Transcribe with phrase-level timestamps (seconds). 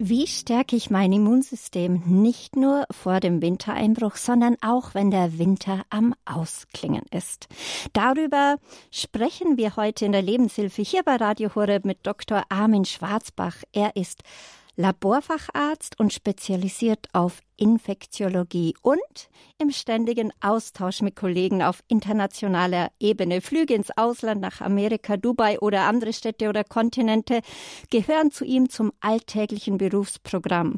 [0.00, 5.82] Wie stärke ich mein Immunsystem nicht nur vor dem Wintereinbruch, sondern auch, wenn der Winter
[5.90, 7.48] am Ausklingen ist?
[7.94, 8.58] Darüber
[8.92, 12.44] sprechen wir heute in der Lebenshilfe hier bei Radio Horeb mit Dr.
[12.48, 13.56] Armin Schwarzbach.
[13.72, 14.22] Er ist
[14.80, 23.40] Laborfacharzt und spezialisiert auf Infektiologie und im ständigen Austausch mit Kollegen auf internationaler Ebene.
[23.40, 27.40] Flüge ins Ausland nach Amerika, Dubai oder andere Städte oder Kontinente
[27.90, 30.76] gehören zu ihm zum alltäglichen Berufsprogramm.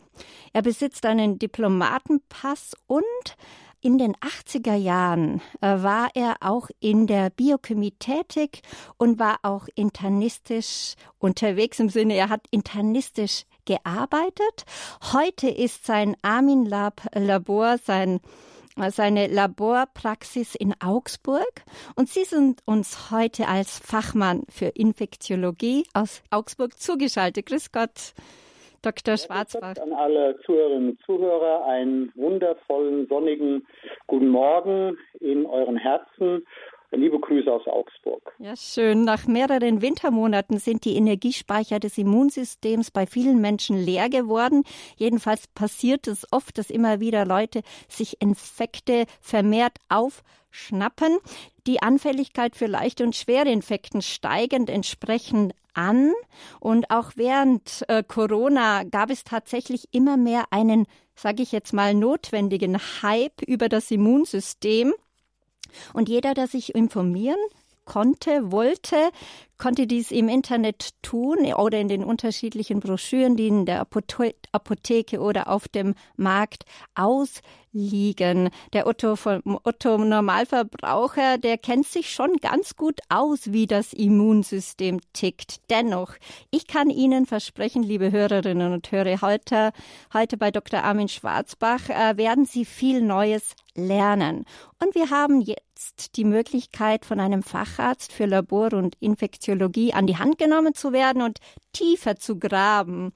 [0.55, 3.37] Er besitzt einen Diplomatenpass und
[3.83, 8.63] in den 80er Jahren äh, war er auch in der Biochemie tätig
[8.97, 14.65] und war auch internistisch unterwegs im Sinne, er hat internistisch gearbeitet.
[15.13, 18.21] Heute ist sein Armin Lab Labor sein
[18.89, 21.53] seine Laborpraxis in Augsburg
[21.97, 27.47] und Sie sind uns heute als Fachmann für Infektiologie aus Augsburg zugeschaltet.
[27.47, 28.15] Grüß Gott.
[28.83, 29.19] Dr.
[29.19, 29.77] Schwarzbach.
[29.77, 33.67] An alle Zuhörerinnen und Zuhörer einen wundervollen, sonnigen
[34.07, 36.47] guten Morgen in euren Herzen.
[36.93, 38.35] Liebe Grüße aus Augsburg.
[38.39, 39.05] Ja, schön.
[39.05, 44.65] Nach mehreren Wintermonaten sind die Energiespeicher des Immunsystems bei vielen Menschen leer geworden.
[44.97, 51.19] Jedenfalls passiert es oft, dass immer wieder Leute sich Infekte vermehrt aufschnappen.
[51.69, 56.13] Die Anfälligkeit für leichte und schwere Infekten steigend entsprechend an.
[56.59, 61.95] Und auch während äh, Corona gab es tatsächlich immer mehr einen, sage ich jetzt mal,
[61.95, 64.93] notwendigen Hype über das Immunsystem.
[65.93, 67.39] Und jeder, der sich informieren
[67.85, 69.11] konnte, wollte,
[69.61, 75.49] konnte dies im Internet tun oder in den unterschiedlichen Broschüren, die in der Apotheke oder
[75.49, 78.49] auf dem Markt ausliegen.
[78.73, 79.17] Der Otto,
[79.63, 85.61] Otto Normalverbraucher, der kennt sich schon ganz gut aus, wie das Immunsystem tickt.
[85.69, 86.15] Dennoch,
[86.51, 89.73] ich kann Ihnen versprechen, liebe Hörerinnen und Hörer, heute,
[90.15, 90.83] heute bei Dr.
[90.83, 94.45] Armin Schwarzbach äh, werden Sie viel Neues lernen.
[94.83, 98.97] Und wir haben jetzt die Möglichkeit, von einem Facharzt für Labor- und
[99.51, 101.39] Infektiologie an die Hand genommen zu werden und
[101.73, 103.13] tiefer zu graben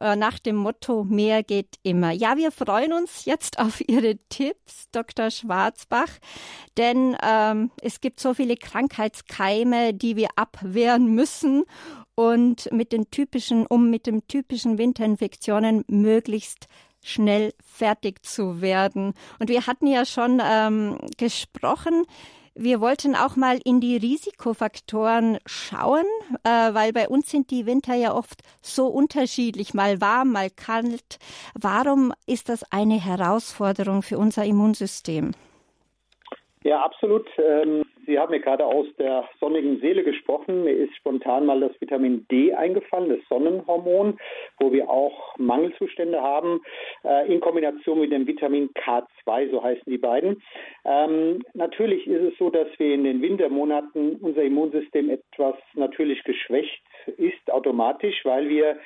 [0.00, 2.10] äh, nach dem Motto Mehr geht immer.
[2.10, 5.30] Ja, wir freuen uns jetzt auf Ihre Tipps, Dr.
[5.30, 6.10] Schwarzbach,
[6.76, 11.64] denn ähm, es gibt so viele Krankheitskeime, die wir abwehren müssen
[12.14, 16.66] und mit den typischen, um mit den typischen Winterinfektionen möglichst
[17.02, 19.14] schnell fertig zu werden.
[19.38, 22.04] Und wir hatten ja schon ähm, gesprochen,
[22.54, 26.04] wir wollten auch mal in die Risikofaktoren schauen,
[26.44, 31.18] äh, weil bei uns sind die Winter ja oft so unterschiedlich, mal warm, mal kalt.
[31.54, 35.32] Warum ist das eine Herausforderung für unser Immunsystem?
[36.62, 37.26] Ja, absolut.
[37.38, 40.64] Ähm, Sie haben mir gerade aus der sonnigen Seele gesprochen.
[40.64, 44.18] Mir ist spontan mal das Vitamin D eingefallen, das Sonnenhormon,
[44.58, 46.60] wo wir auch Mangelzustände haben,
[47.04, 50.42] äh, in Kombination mit dem Vitamin K2, so heißen die beiden.
[50.84, 56.82] Ähm, natürlich ist es so, dass wir in den Wintermonaten unser Immunsystem etwas natürlich geschwächt
[57.16, 58.76] ist, automatisch, weil wir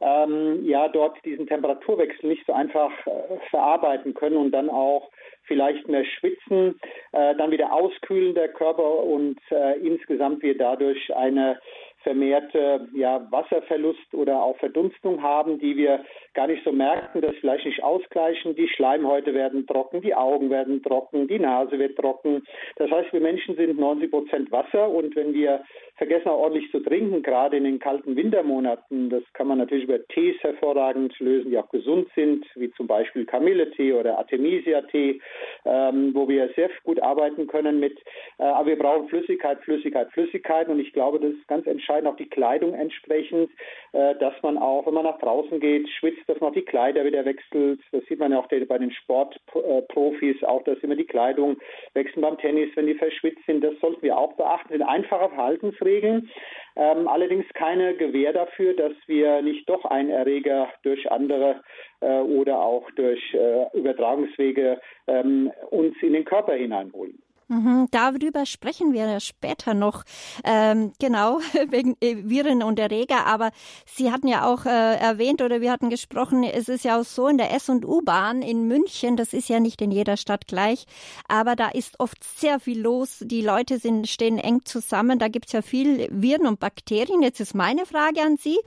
[0.00, 5.08] ähm, ja dort diesen Temperaturwechsel nicht so einfach äh, verarbeiten können und dann auch
[5.44, 6.78] vielleicht mehr schwitzen,
[7.12, 11.58] äh, dann wieder auskühlen der Körper und äh, insgesamt wir dadurch eine
[12.02, 16.04] vermehrte ja, Wasserverlust oder auch Verdunstung haben, die wir
[16.34, 18.54] gar nicht so merken, das vielleicht nicht ausgleichen.
[18.56, 22.42] Die Schleimhäute werden trocken, die Augen werden trocken, die Nase wird trocken.
[22.76, 25.62] Das heißt, wir Menschen sind 90 Prozent Wasser und wenn wir
[25.96, 30.04] vergessen auch ordentlich zu trinken, gerade in den kalten Wintermonaten, das kann man natürlich über
[30.08, 35.20] Tees hervorragend lösen, die auch gesund sind, wie zum Beispiel Kamilletee oder Artemisia-Tee,
[35.64, 37.98] ähm, wo wir sehr gut arbeiten können mit.
[38.38, 42.16] Äh, aber wir brauchen Flüssigkeit, Flüssigkeit, Flüssigkeit und ich glaube, das ist ganz entscheidend, auch
[42.16, 43.50] die Kleidung entsprechend,
[43.92, 47.04] äh, dass man auch, wenn man nach draußen geht, schwitzt dass man auch die Kleider
[47.04, 47.80] wieder wechselt.
[47.92, 51.58] Das sieht man ja auch bei den Sportprofis auch, dass immer die Kleidung
[51.94, 53.62] wechseln beim Tennis, wenn die verschwitzt sind.
[53.62, 54.68] Das sollten wir auch beachten.
[54.70, 56.30] Das sind einfache Verhaltensregeln,
[56.76, 61.62] ähm, allerdings keine Gewähr dafür, dass wir nicht doch einen Erreger durch andere
[62.00, 67.22] äh, oder auch durch äh, Übertragungswege ähm, uns in den Körper hineinholen.
[67.52, 70.04] Mhm, darüber sprechen wir später noch,
[70.42, 71.38] ähm, genau,
[71.68, 73.26] wegen äh, Viren und Erreger.
[73.26, 73.50] Aber
[73.84, 77.28] Sie hatten ja auch äh, erwähnt oder wir hatten gesprochen, es ist ja auch so
[77.28, 80.86] in der S- und U-Bahn in München, das ist ja nicht in jeder Stadt gleich,
[81.28, 83.18] aber da ist oft sehr viel los.
[83.20, 87.20] Die Leute sind, stehen eng zusammen, da gibt es ja viel Viren und Bakterien.
[87.20, 88.58] Jetzt ist meine Frage an Sie,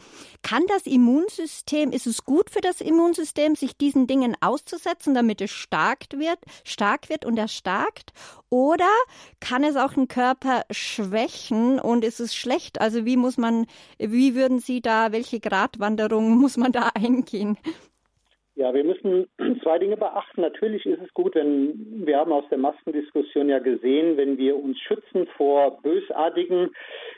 [0.44, 5.50] kann das Immunsystem, ist es gut für das Immunsystem, sich diesen Dingen auszusetzen, damit es
[5.50, 8.14] stark wird, stark wird und erstarkt?
[8.56, 8.88] Oder
[9.42, 12.80] kann es auch den Körper schwächen und ist es schlecht?
[12.80, 13.66] Also wie muss man,
[14.00, 17.58] wie würden Sie da, welche Gratwanderung muss man da eingehen?
[18.56, 19.28] Ja, wir müssen
[19.62, 20.40] zwei Dinge beachten.
[20.40, 24.80] Natürlich ist es gut, wenn wir haben aus der Maskendiskussion ja gesehen, wenn wir uns
[24.80, 26.74] schützen vor bösartigen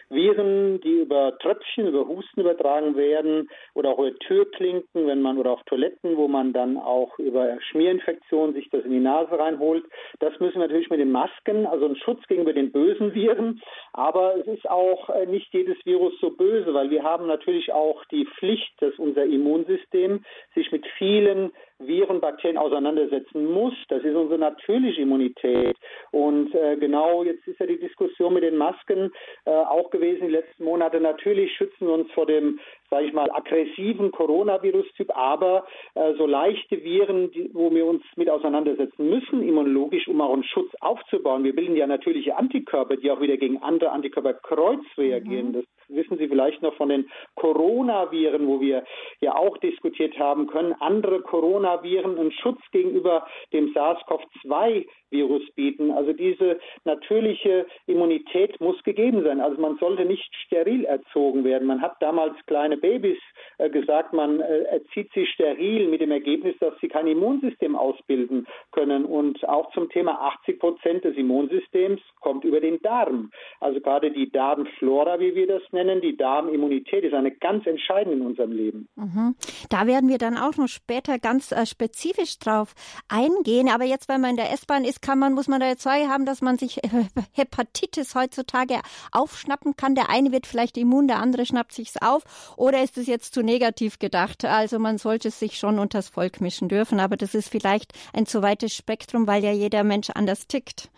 [0.10, 5.52] Viren, die über Tröpfchen, über Husten übertragen werden oder auch über Türklinken, wenn man oder
[5.52, 9.84] auf Toiletten, wo man dann auch über Schmierinfektionen sich das in die Nase reinholt.
[10.20, 13.62] Das müssen wir natürlich mit den Masken, also ein Schutz gegenüber den bösen Viren.
[13.94, 18.04] Aber es ist auch äh, nicht jedes Virus so böse, weil wir haben natürlich auch
[18.06, 20.24] die Pflicht, dass unser Immunsystem
[20.56, 23.74] sich mit vielen Viren, Bakterien auseinandersetzen muss.
[23.90, 25.78] Das ist unsere natürliche Immunität.
[26.12, 29.12] Und äh, genau jetzt ist ja die Diskussion mit den Masken
[29.46, 31.00] äh, auch gewesen die letzten Monate.
[31.00, 32.60] Natürlich schützen wir uns vor dem,
[32.90, 38.30] sage ich mal, aggressiven Coronavirus-Typ, aber äh, so leichte Viren, die, wo wir uns mit
[38.30, 41.44] auseinandersetzen müssen, immunologisch, um auch einen Schutz aufzubauen.
[41.44, 45.50] Wir bilden ja natürliche Antikörper, die auch wieder gegen andere Antikörper kreuz reagieren.
[45.50, 45.54] Mhm.
[45.54, 48.84] Das wissen Sie vielleicht noch von den Coronaviren, wo wir
[49.22, 55.92] ja auch diskutiert haben, können andere Coronaviren einen Schutz gegenüber dem SARS-CoV-2-Virus bieten.
[55.92, 59.40] Also diese natürliche Immunität muss gegeben sein.
[59.40, 61.68] Also man sollte nicht steril erzogen werden.
[61.68, 63.18] Man hat damals kleine Babys
[63.58, 68.48] äh, gesagt, man äh, erzieht sie steril mit dem Ergebnis, dass sie kein Immunsystem ausbilden
[68.72, 69.06] können.
[69.06, 73.32] Und auch zum Thema 80 Prozent des Immunsystems kommt über den Darm.
[73.60, 78.18] Also gerade die Darmflora, wie wir das nennen, nennen, die Darmimmunität ist eine ganz entscheidende
[78.18, 78.88] in unserem Leben.
[78.96, 79.36] Mhm.
[79.70, 82.74] Da werden wir dann auch noch später ganz äh, spezifisch drauf
[83.08, 83.70] eingehen.
[83.70, 86.08] Aber jetzt, wenn man in der S-Bahn ist, kann man, muss man da jetzt zwei
[86.08, 86.80] haben, dass man sich
[87.34, 88.76] Hepatitis heutzutage
[89.12, 89.96] aufschnappen kann.
[89.96, 92.24] Der eine wird vielleicht immun, der andere schnappt sich's auf.
[92.58, 94.46] Oder ist es jetzt zu negativ gedacht?
[94.46, 97.00] Also man sollte sich schon unters Volk mischen dürfen.
[97.00, 100.90] Aber das ist vielleicht ein zu weites Spektrum, weil ja jeder Mensch anders tickt.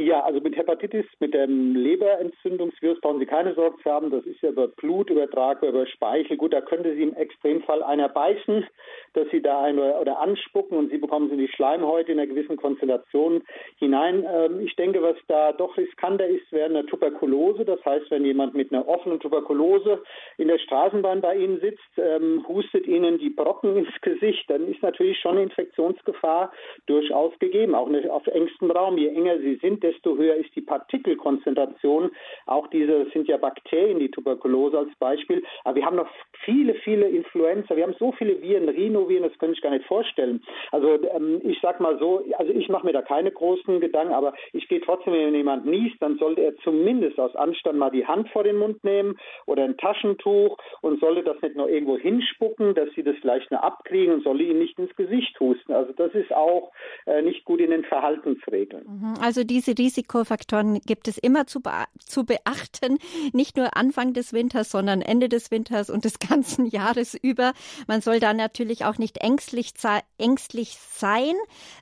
[0.00, 4.10] Ja, also mit Hepatitis, mit dem Leberentzündungsvirus brauchen Sie keine Sorge zu haben.
[4.10, 6.38] Das ist ja über Blut übertragbar, über Speichel.
[6.38, 8.66] Gut, da könnte Sie im Extremfall einer beißen,
[9.12, 12.56] dass Sie da ein oder anspucken und Sie bekommen Sie die Schleimhäute in einer gewissen
[12.56, 13.42] Konstellation
[13.76, 14.24] hinein.
[14.26, 17.66] Ähm, ich denke, was da doch riskanter ist, wäre eine Tuberkulose.
[17.66, 20.02] Das heißt, wenn jemand mit einer offenen Tuberkulose
[20.38, 24.82] in der Straßenbahn bei Ihnen sitzt, ähm, hustet Ihnen die Brocken ins Gesicht, dann ist
[24.82, 26.52] natürlich schon eine Infektionsgefahr
[26.86, 28.96] durchaus gegeben, auch auf engstem Raum.
[28.96, 32.10] Je enger Sie sind, desto höher ist die Partikelkonzentration.
[32.46, 35.42] Auch diese sind ja Bakterien, die Tuberkulose als Beispiel.
[35.64, 36.08] Aber wir haben noch
[36.44, 37.76] viele, viele Influenza.
[37.76, 40.42] Wir haben so viele Viren, Rhinoviren, das könnte ich gar nicht vorstellen.
[40.70, 44.34] Also ähm, ich sag mal so, also ich mache mir da keine großen Gedanken, aber
[44.52, 48.28] ich gehe trotzdem, wenn jemand niest, dann sollte er zumindest aus Anstand mal die Hand
[48.30, 52.88] vor den Mund nehmen oder ein Taschentuch und sollte das nicht nur irgendwo hinspucken, dass
[52.94, 55.72] sie das vielleicht nur abkriegen und solle ihn nicht ins Gesicht husten.
[55.72, 56.72] Also das ist auch
[57.06, 58.84] äh, nicht gut in den Verhaltensregeln.
[58.86, 59.14] Mhm.
[59.22, 62.98] Also diese Risikofaktoren gibt es immer zu, be zu beachten,
[63.32, 67.52] nicht nur Anfang des Winters, sondern Ende des Winters und des ganzen Jahres über.
[67.86, 69.72] Man soll da natürlich auch nicht ängstlich,
[70.18, 71.34] ängstlich sein.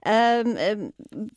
[0.04, 0.92] Ähm, ähm,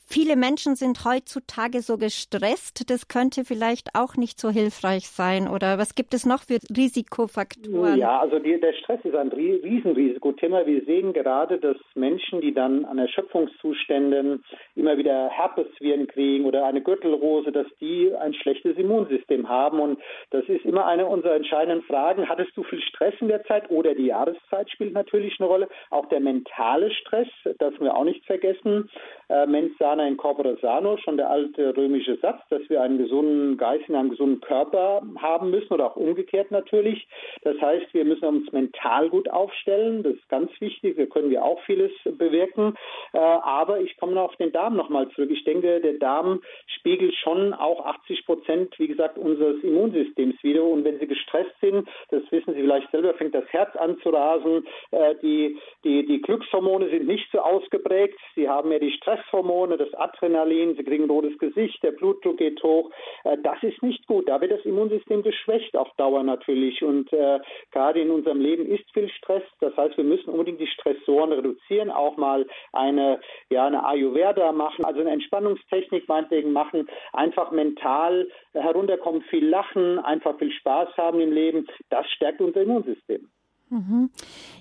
[0.07, 2.89] viele Menschen sind heutzutage so gestresst.
[2.89, 5.47] Das könnte vielleicht auch nicht so hilfreich sein.
[5.47, 7.97] Oder was gibt es noch für Risikofaktoren?
[7.97, 10.65] Ja, also die, der Stress ist ein Riesenrisikothema.
[10.65, 14.44] Wir sehen gerade, dass Menschen, die dann an Erschöpfungszuständen
[14.75, 19.79] immer wieder Herpesviren kriegen oder eine Gürtelrose, dass die ein schlechtes Immunsystem haben.
[19.79, 19.99] Und
[20.31, 22.29] das ist immer eine unserer entscheidenden Fragen.
[22.29, 25.67] Hattest du viel Stress in der Zeit oder die Jahreszeit spielt natürlich eine Rolle.
[25.89, 27.27] Auch der mentale Stress,
[27.59, 28.89] das wir auch nicht vergessen.
[29.30, 33.57] Äh, mens sana in corpore sano, schon der alte römische Satz, dass wir einen gesunden
[33.57, 37.07] Geist in einem gesunden Körper haben müssen oder auch umgekehrt natürlich.
[37.44, 40.04] Das heißt, wir müssen uns mental gut aufstellen.
[40.04, 40.97] Das ist ganz wichtig.
[40.97, 42.75] Da können wir auch vieles bewirken.
[43.13, 45.30] Äh, aber ich komme noch auf den Darm nochmal zurück.
[45.31, 46.31] Ich denke, der Darm
[46.78, 50.64] spiegelt schon auch 80 Prozent, wie gesagt, unseres Immunsystems wieder.
[50.64, 54.09] Und wenn sie gestresst sind, das wissen Sie vielleicht selber, fängt das Herz an zu
[54.09, 54.66] rasen.
[54.92, 58.19] Äh, die, die, die Glückshormone sind nicht so ausgeprägt.
[58.35, 62.92] Sie haben mehr die Stresshormone, das Adrenalin, sie kriegen rotes Gesicht, der Blutdruck geht hoch.
[63.23, 64.28] Äh, das ist nicht gut.
[64.30, 66.83] Da wird das Immunsystem geschwächt auf Dauer natürlich.
[66.83, 67.40] Und äh,
[67.71, 69.44] gerade in unserem Leben ist viel Stress.
[69.59, 73.19] Das heißt, wir müssen unbedingt die Stressoren reduzieren, auch mal eine,
[73.50, 80.37] ja, eine Ayurveda machen, also eine Entspannungstechnik meinetwegen machen, einfach mental herunterkommen, viel lachen, einfach
[80.37, 81.68] viel Spaß haben im Leben.
[81.90, 83.28] Das stärkt unser Immunsystem.
[83.71, 84.09] Mhm.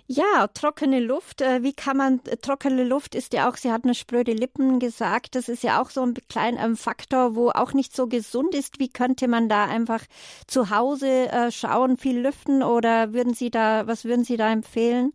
[0.07, 1.43] Ja, trockene Luft.
[1.43, 5.35] Äh, wie kann man, trockene Luft ist ja auch, sie hat eine spröde Lippen gesagt,
[5.35, 8.79] das ist ja auch so ein kleiner Faktor, wo auch nicht so gesund ist.
[8.79, 10.03] Wie könnte man da einfach
[10.47, 15.13] zu Hause äh, schauen, viel lüften oder würden Sie da, was würden Sie da empfehlen?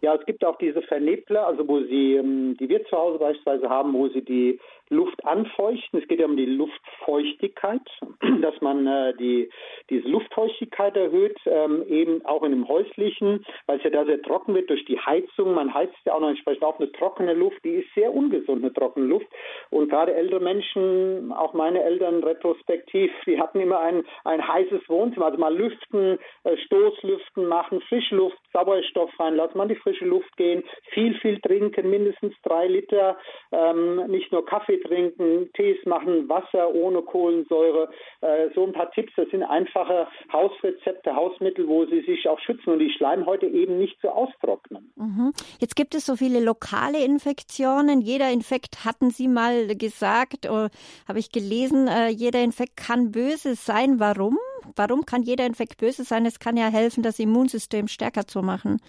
[0.00, 3.68] Ja, es gibt auch diese Vernebler, also wo Sie, ähm, die wir zu Hause beispielsweise
[3.68, 4.58] haben, wo Sie die
[4.92, 6.00] Luft anfeuchten.
[6.00, 7.80] Es geht ja um die Luftfeuchtigkeit,
[8.42, 9.50] dass man äh, die,
[9.90, 14.54] diese Luftfeuchtigkeit erhöht, ähm, eben auch in dem häuslichen, weil es ja da sehr trocken
[14.54, 15.54] wird durch die Heizung.
[15.54, 18.72] Man heizt ja auch noch entsprechend auf eine trockene Luft, die ist sehr ungesund, eine
[18.72, 19.26] trockene Luft.
[19.70, 25.26] Und gerade ältere Menschen, auch meine Eltern retrospektiv, die hatten immer ein, ein heißes Wohnzimmer,
[25.26, 31.14] also mal lüften, äh, Stoßlüften machen, Frischluft, Sauerstoff reinlassen, man die frische Luft gehen, viel,
[31.20, 33.16] viel trinken, mindestens drei Liter,
[33.50, 39.12] ähm, nicht nur Kaffee trinken, Tees machen, Wasser ohne Kohlensäure, äh, so ein paar Tipps,
[39.16, 43.98] das sind einfache Hausrezepte, Hausmittel, wo sie sich auch schützen und die Schleimhäute eben nicht
[44.00, 44.92] so austrocknen.
[44.96, 45.32] Mhm.
[45.58, 48.00] Jetzt gibt es so viele lokale Infektionen.
[48.00, 50.68] Jeder Infekt, hatten Sie mal gesagt, oh,
[51.08, 54.00] habe ich gelesen, äh, jeder Infekt kann böse sein.
[54.00, 54.38] Warum?
[54.76, 56.26] Warum kann jeder Infekt böse sein?
[56.26, 58.80] Es kann ja helfen, das Immunsystem stärker zu machen.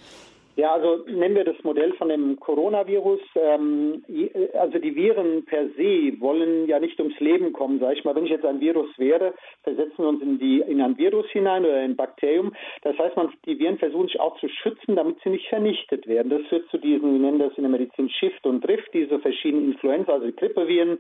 [0.56, 3.22] Ja, also nennen wir das Modell von dem Coronavirus.
[3.36, 4.04] Ähm,
[4.54, 8.16] also die Viren per se wollen ja nicht ums Leben kommen, sage ich mal.
[8.16, 9.34] Wenn ich jetzt ein Virus wäre,
[9.64, 12.54] versetzen wir uns in, die, in ein Virus hinein oder ein Bakterium.
[12.84, 16.30] Das heißt, man, die Viren versuchen sich auch zu schützen, damit sie nicht vernichtet werden.
[16.30, 19.72] Das führt zu diesen, wir nennen das in der Medizin Shift und Drift, diese verschiedenen
[19.72, 21.00] Influenza, also die Grippeviren.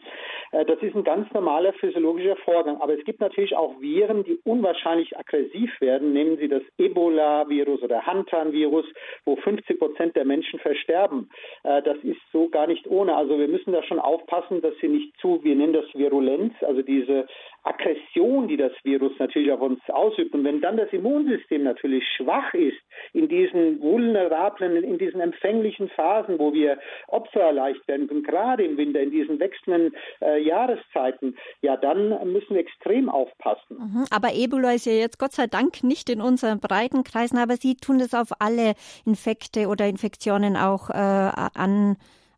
[0.51, 2.81] Äh, das ist ein ganz normaler physiologischer Vorgang.
[2.81, 6.11] Aber es gibt natürlich auch Viren, die unwahrscheinlich aggressiv werden.
[6.11, 8.85] Nehmen Sie das Ebola-Virus oder Hantan-Virus,
[9.25, 11.29] wo 50 Prozent der Menschen versterben.
[11.63, 13.15] Äh, das ist so gar nicht ohne.
[13.15, 16.81] Also wir müssen da schon aufpassen, dass sie nicht zu, wir nennen das Virulenz, also
[16.81, 17.27] diese
[17.63, 20.33] Aggression, die das Virus natürlich auf uns ausübt.
[20.33, 22.77] Und wenn dann das Immunsystem natürlich schwach ist
[23.13, 26.77] in diesen vulnerablen, in diesen empfänglichen Phasen, wo wir
[27.07, 32.55] Opfer leicht werden können, gerade im Winter, in diesen wechselnden äh, Jahreszeiten, ja, dann müssen
[32.55, 33.77] wir extrem aufpassen.
[33.77, 37.75] Mhm, aber Ebola ist ja jetzt Gott sei Dank nicht in unseren Breitenkreisen, aber Sie
[37.75, 38.73] tun das auf alle
[39.05, 41.95] Infekte oder Infektionen auch äh, an.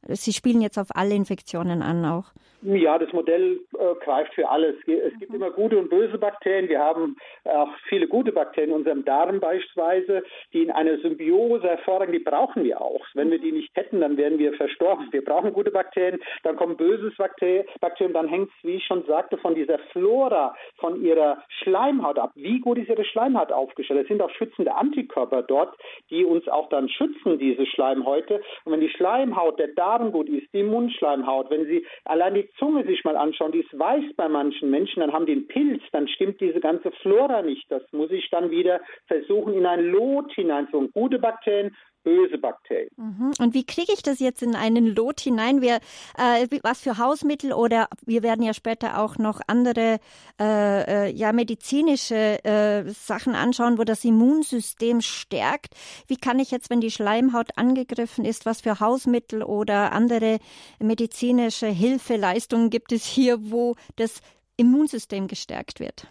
[0.07, 2.31] Sie spielen jetzt auf alle Infektionen an auch.
[2.67, 4.75] Ja, das Modell äh, greift für alles.
[4.87, 5.35] Es gibt mhm.
[5.35, 6.67] immer gute und böse Bakterien.
[6.67, 12.11] Wir haben auch viele gute Bakterien in unserem Darm beispielsweise, die in einer Symbiose hervorragen.
[12.11, 13.05] Die brauchen wir auch.
[13.13, 15.07] Wenn wir die nicht hätten, dann wären wir verstorben.
[15.11, 16.19] Wir brauchen gute Bakterien.
[16.41, 17.65] Dann kommen böses Bakterien.
[18.13, 22.31] Dann hängt es, wie ich schon sagte, von dieser Flora, von ihrer Schleimhaut ab.
[22.33, 24.01] Wie gut ist ihre Schleimhaut aufgestellt?
[24.01, 25.77] Es sind auch schützende Antikörper dort,
[26.09, 28.41] die uns auch dann schützen, diese Schleimhäute.
[28.63, 32.85] Und wenn die Schleimhaut, der Darm gut ist, die Mundschleimhaut, wenn sie allein die Zunge
[32.85, 36.07] sich mal anschauen, die ist weiß bei manchen Menschen, dann haben die einen Pilz, dann
[36.07, 37.69] stimmt diese ganze Flora nicht.
[37.69, 40.91] Das muss ich dann wieder versuchen, in ein Lot hineinzuholen.
[40.91, 42.91] Gute Bakterien, böse Bakterien.
[42.95, 43.33] Mhm.
[43.39, 45.61] Und wie kriege ich das jetzt in einen Lot hinein?
[45.61, 45.79] Wir,
[46.17, 49.99] äh, was für Hausmittel oder wir werden ja später auch noch andere
[50.39, 55.73] äh, äh, ja, medizinische äh, Sachen anschauen, wo das Immunsystem stärkt.
[56.07, 60.37] Wie kann ich jetzt, wenn die Schleimhaut angegriffen ist, was für Hausmittel oder andere
[60.79, 64.21] medizinische Hilfeleistungen gibt es hier, wo das
[64.57, 66.07] Immunsystem gestärkt wird?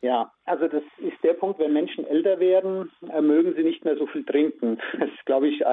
[0.00, 3.96] Ja, also das ist der Punkt, wenn Menschen älter werden, äh, mögen sie nicht mehr
[3.96, 4.78] so viel trinken.
[4.98, 5.66] Das ist, glaube ich,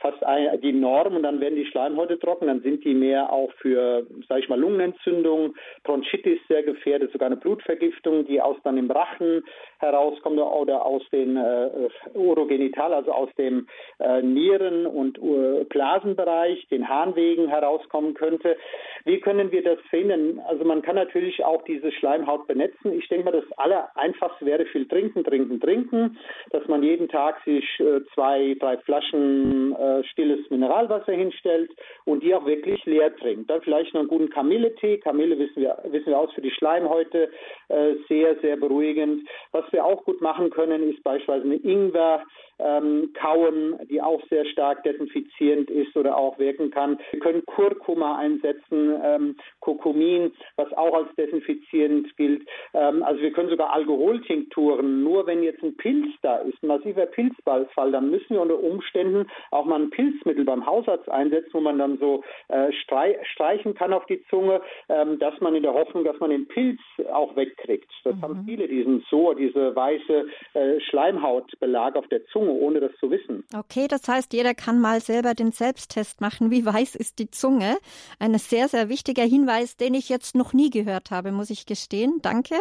[0.00, 3.52] fast ein, die Norm und dann werden die Schleimhäute trocken, dann sind die mehr auch
[3.54, 5.54] für, sage ich mal, Lungenentzündung,
[5.84, 9.44] Bronchitis sehr gefährdet, sogar eine Blutvergiftung, die aus dann im Rachen
[9.78, 13.66] herauskommt oder aus den äh, Urogenital, also aus dem
[13.98, 18.56] äh, Nieren- und uh, Blasenbereich, den Harnwegen herauskommen könnte.
[19.04, 20.40] Wie können wir das verhindern?
[20.46, 22.92] Also man kann natürlich auch diese Schleimhaut benetzen.
[22.92, 26.18] Ich denke mal, das Allereinfachste wäre viel trinken, trinken, trinken,
[26.50, 31.70] dass man jeden Tag sich äh, zwei, drei Flaschen äh, stilles Mineralwasser hinstellt
[32.04, 33.50] und die auch wirklich leer trinkt.
[33.50, 34.98] Dann vielleicht noch einen guten Kamilletee.
[34.98, 37.30] Kamille wissen wir, wissen wir aus für die Schleimhäute,
[37.68, 39.28] äh, sehr, sehr beruhigend.
[39.52, 42.24] Was wir auch gut machen können, ist beispielsweise eine Ingwer
[42.60, 46.98] ähm, kauen, die auch sehr stark desinfizierend ist oder auch wirken kann.
[47.10, 52.46] Wir können Kurkuma einsetzen, ähm, Kurkumin, was auch als desinfizierend gilt.
[52.74, 55.02] Ähm, also wir können sogar Alkoholtinkturen.
[55.02, 59.26] Nur wenn jetzt ein Pilz da ist, ein massiver Pilzball, dann müssen wir unter Umständen
[59.50, 64.06] auch mal ein Pilzmittel beim Hausarzt einsetzen, wo man dann so äh, streichen kann auf
[64.06, 66.80] die Zunge, ähm, dass man in der Hoffnung, dass man den Pilz
[67.12, 67.90] auch wegkriegt.
[68.04, 68.22] Das mhm.
[68.22, 72.40] haben viele, diesen so, diese weiße äh, Schleimhautbelag auf der Zunge.
[72.40, 73.44] Zunge, ohne das zu wissen.
[73.54, 76.50] Okay, das heißt, jeder kann mal selber den Selbsttest machen.
[76.50, 77.76] Wie weiß ist die Zunge?
[78.18, 82.20] Ein sehr, sehr wichtiger Hinweis, den ich jetzt noch nie gehört habe, muss ich gestehen.
[82.22, 82.54] Danke.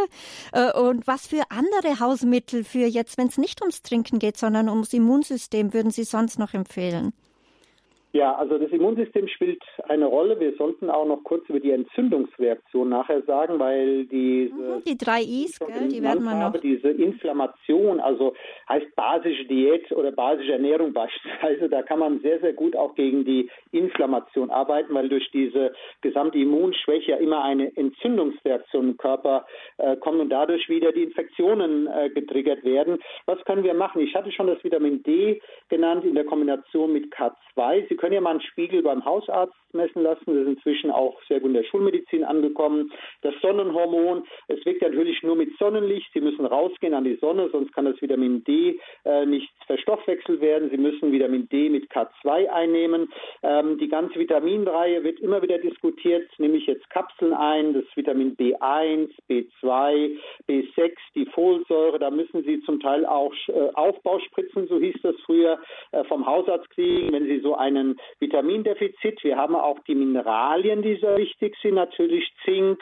[0.54, 4.70] Äh, und was für andere Hausmittel für jetzt, wenn es nicht ums Trinken geht, sondern
[4.70, 7.09] ums Immunsystem, würden Sie sonst noch empfehlen?
[8.12, 10.40] Ja, also das Immunsystem spielt eine Rolle.
[10.40, 15.22] Wir sollten auch noch kurz über die Entzündungsreaktion nachher sagen, weil diese mhm, die drei
[15.22, 16.60] I's, gell, die werden wir noch.
[16.60, 18.34] Diese Inflammation, also
[18.68, 23.26] heißt basische Diät oder basische Ernährung beispielsweise, da kann man sehr, sehr gut auch gegen
[23.26, 29.46] die Inflammation arbeiten, weil durch diese gesamte Immunschwäche ja immer eine Entzündungsreaktion im Körper
[29.78, 33.00] äh, kommt und dadurch wieder die Infektionen äh, getriggert werden.
[33.26, 34.02] Was können wir machen?
[34.02, 37.88] Ich hatte schon das Vitamin D genannt in der Kombination mit K2.
[37.90, 40.26] Sie können ja mal einen Spiegel beim Hausarzt messen lassen.
[40.26, 42.92] Das ist inzwischen auch sehr gut in der Schulmedizin angekommen.
[43.22, 46.12] Das Sonnenhormon, es wirkt natürlich nur mit Sonnenlicht.
[46.14, 50.70] Sie müssen rausgehen an die Sonne, sonst kann das Vitamin D äh, nicht verstoffwechselt werden.
[50.70, 53.12] Sie müssen Vitamin D mit K2 einnehmen.
[53.44, 56.28] Ähm, die ganze Vitaminreihe wird immer wieder diskutiert.
[56.40, 62.00] Nehme ich jetzt Kapseln ein, das Vitamin B1, B2, B6, die Folsäure.
[62.00, 65.60] Da müssen Sie zum Teil auch äh, Aufbauspritzen, so hieß das früher,
[65.92, 67.89] äh, vom Hausarzt kriegen, wenn Sie so einen
[68.20, 69.24] Vitamindefizit.
[69.24, 72.80] Wir haben auch die Mineralien, die sehr wichtig sind, natürlich Zink,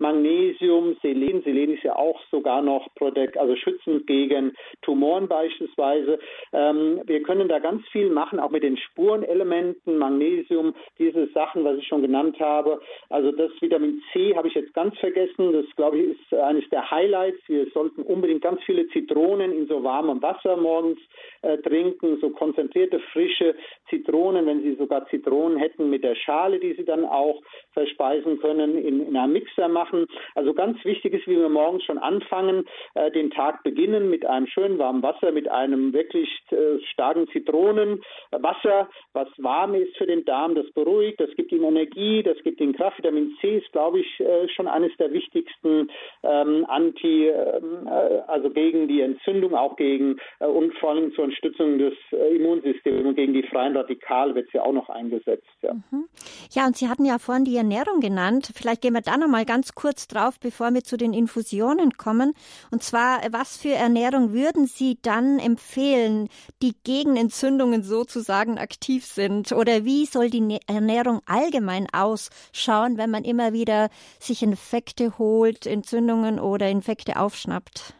[0.00, 1.42] Magnesium, Selen.
[1.42, 4.52] Selen ist ja auch sogar noch protect, also schützend gegen
[4.82, 6.18] Tumoren beispielsweise.
[6.52, 11.76] Ähm, wir können da ganz viel machen, auch mit den Spurenelementen, Magnesium, diese Sachen, was
[11.76, 12.80] ich schon genannt habe.
[13.10, 15.52] Also das Vitamin C habe ich jetzt ganz vergessen.
[15.52, 17.40] Das, glaube ich, ist eines der Highlights.
[17.46, 20.98] Wir sollten unbedingt ganz viele Zitronen in so warmem Wasser morgens
[21.42, 23.54] äh, trinken, so konzentrierte, frische
[23.90, 27.40] Zitronen, wenn Sie sogar Zitronen hätten mit der Schale, die Sie dann auch
[27.72, 30.06] verspeisen können, in, in einem Mixer machen.
[30.34, 32.64] Also ganz wichtig ist, wie wir morgens schon anfangen,
[32.94, 38.88] äh, den Tag beginnen mit einem schönen warmen Wasser, mit einem wirklich äh, starken Zitronenwasser,
[39.12, 42.74] was warm ist für den Darm, das beruhigt, das gibt ihm Energie, das gibt ihm
[42.74, 42.98] Kraft.
[42.98, 45.90] Vitamin C ist, glaube ich, äh, schon eines der wichtigsten
[46.24, 51.24] ähm, Anti, ähm, äh, also gegen die Entzündung, auch gegen äh, und vor allem zur
[51.24, 55.46] Unterstützung des äh, Immunsystems und gegen die freien Radikale wird ja auch noch eingesetzt.
[55.62, 55.74] Ja.
[55.74, 56.08] Mhm.
[56.52, 58.50] ja, und Sie hatten ja vorhin die Ernährung genannt.
[58.54, 62.32] Vielleicht gehen wir da noch mal ganz kurz drauf, bevor wir zu den Infusionen kommen.
[62.70, 66.28] Und zwar, was für Ernährung würden Sie dann empfehlen,
[66.62, 69.52] die gegen Entzündungen sozusagen aktiv sind?
[69.52, 76.40] Oder wie soll die Ernährung allgemein ausschauen, wenn man immer wieder sich Infekte holt, Entzündungen
[76.40, 77.94] oder Infekte aufschnappt?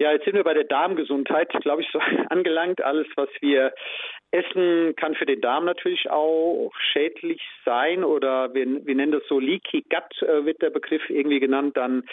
[0.00, 2.00] Ja, jetzt sind wir bei der Darmgesundheit, glaube ich, so
[2.30, 2.82] angelangt.
[2.82, 3.74] Alles, was wir
[4.32, 9.38] Essen kann für den Darm natürlich auch schädlich sein oder wir, wir nennen das so
[9.38, 11.76] Leaky Gut äh, wird der Begriff irgendwie genannt.
[11.76, 12.04] Dann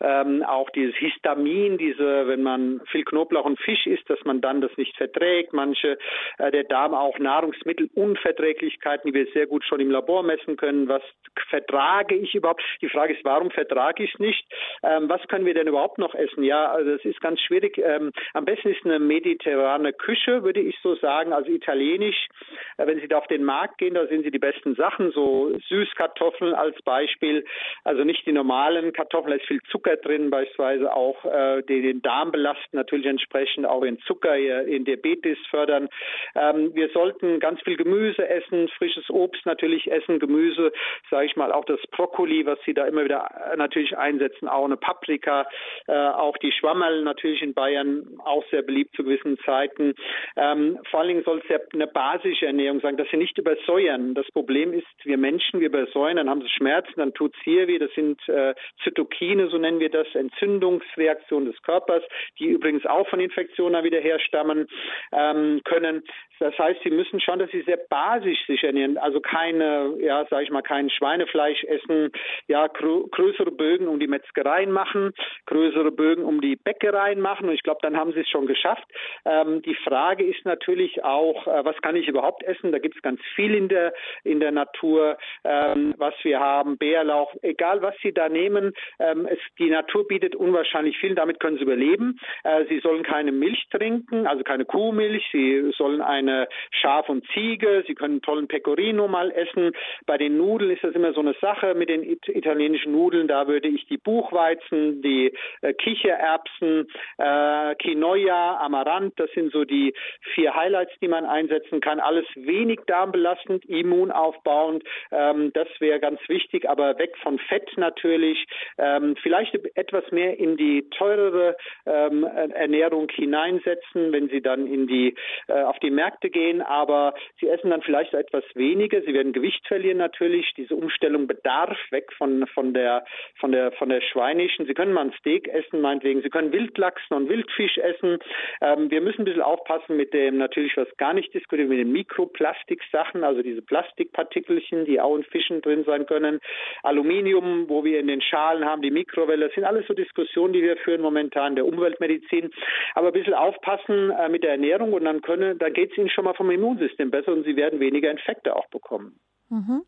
[0.00, 4.60] ähm, auch dieses Histamin, diese, wenn man viel Knoblauch und Fisch isst, dass man dann
[4.60, 5.52] das nicht verträgt.
[5.52, 5.98] Manche
[6.38, 10.88] äh, der Darm auch Nahrungsmittelunverträglichkeiten, die wir sehr gut schon im Labor messen können.
[10.88, 11.02] Was
[11.48, 12.62] vertrage ich überhaupt?
[12.80, 14.44] Die Frage ist, warum vertrage ich es nicht?
[14.82, 16.44] Ähm, was können wir denn überhaupt noch essen?
[16.44, 17.78] Ja, also es ist ganz schwierig.
[17.78, 21.32] Ähm, am besten ist eine mediterrane Küche, würde ich so sagen.
[21.32, 22.28] Also Italienisch.
[22.76, 25.56] Äh, wenn Sie da auf den Markt gehen, da sind Sie die besten Sachen, so
[25.68, 27.44] Süßkartoffeln als Beispiel.
[27.84, 32.02] Also nicht die normalen Kartoffeln, da ist viel Zucker drin, beispielsweise auch, äh, die den
[32.02, 35.88] Darm belasten, natürlich entsprechend auch in Zucker, in Diabetes fördern.
[36.34, 40.72] Ähm, wir sollten ganz viel Gemüse essen, frisches Obst natürlich essen, Gemüse,
[41.10, 44.64] sage ich mal, auch das Brokkoli, was Sie da immer wieder äh, natürlich einsetzen, auch
[44.64, 45.46] eine Paprika,
[45.86, 49.94] äh, auch die Schwammerl natürlich in Bayern auch sehr beliebt zu gewissen Zeiten.
[50.36, 54.14] Ähm, vor allen Dingen soll es ja eine basische Ernährung sagen, dass sie nicht übersäuern.
[54.14, 57.66] Das Problem ist, wir Menschen, wir übersäuern, dann haben sie Schmerzen, dann tut es hier
[57.68, 57.78] weh.
[57.78, 62.02] Das sind äh, Zytokine, so nennen wir das, Entzündungsreaktionen des Körpers,
[62.38, 64.66] die übrigens auch von Infektionen wieder herstammen
[65.12, 66.02] ähm, können.
[66.40, 70.44] Das heißt, sie müssen schon, dass sie sehr basisch sich ernähren, also keine, ja, sage
[70.44, 72.10] ich mal, kein Schweinefleisch essen,
[72.48, 75.12] ja, grö größere Bögen um die Metzgereien machen,
[75.46, 78.84] größere Bögen um die Bäckereien machen und ich glaube, dann haben sie es schon geschafft.
[79.24, 82.72] Ähm, die Frage ist natürlich auch, äh, was kann ich überhaupt essen?
[82.72, 83.92] Da gibt es ganz viel in der
[84.24, 89.38] in der Natur, ähm, was wir haben, Bärlauch, egal was Sie da nehmen, ähm, es,
[89.58, 92.18] die Natur bietet unwahrscheinlich viel, damit können Sie überleben.
[92.42, 97.24] Äh, sie sollen keine Milch trinken, also keine Kuhmilch, Sie sollen ein eine Schaf und
[97.32, 97.84] Ziege.
[97.86, 99.72] Sie können tollen Pecorino mal essen.
[100.06, 103.28] Bei den Nudeln ist das immer so eine Sache mit den italienischen Nudeln.
[103.28, 105.32] Da würde ich die Buchweizen, die
[105.62, 109.94] äh, Kichererbsen, äh, Quinoa, Amaranth, das sind so die
[110.34, 112.00] vier Highlights, die man einsetzen kann.
[112.00, 114.84] Alles wenig darmbelastend, immunaufbauend.
[115.10, 118.44] Ähm, das wäre ganz wichtig, aber weg von Fett natürlich.
[118.78, 121.56] Ähm, vielleicht etwas mehr in die teurere
[121.86, 125.14] ähm, Ernährung hineinsetzen, wenn Sie dann in die
[125.48, 129.00] äh, auf die Märkte Märkte gehen, aber sie essen dann vielleicht etwas weniger.
[129.02, 130.52] Sie werden Gewicht verlieren natürlich.
[130.56, 133.04] Diese Umstellung bedarf weg von, von der,
[133.38, 134.66] von der, von der schweinischen.
[134.66, 136.22] Sie können mal ein Steak essen, meinetwegen.
[136.22, 138.18] Sie können Wildlachs und Wildfisch essen.
[138.60, 141.92] Ähm, wir müssen ein bisschen aufpassen mit dem, natürlich, was gar nicht diskutiert, mit den
[141.92, 146.40] Mikro Mikroplastiksachen, also diese Plastikpartikelchen, die auch in Fischen drin sein können,
[146.82, 150.62] Aluminium, wo wir in den Schalen haben, die Mikrowelle, das sind alles so Diskussionen, die
[150.62, 152.50] wir führen momentan der Umweltmedizin.
[152.94, 156.10] Aber ein bisschen aufpassen äh, mit der Ernährung und dann können, dann geht es ihnen
[156.10, 159.18] schon mal vom Immunsystem besser und sie werden weniger Infekte auch bekommen.
[159.50, 159.82] Mhm.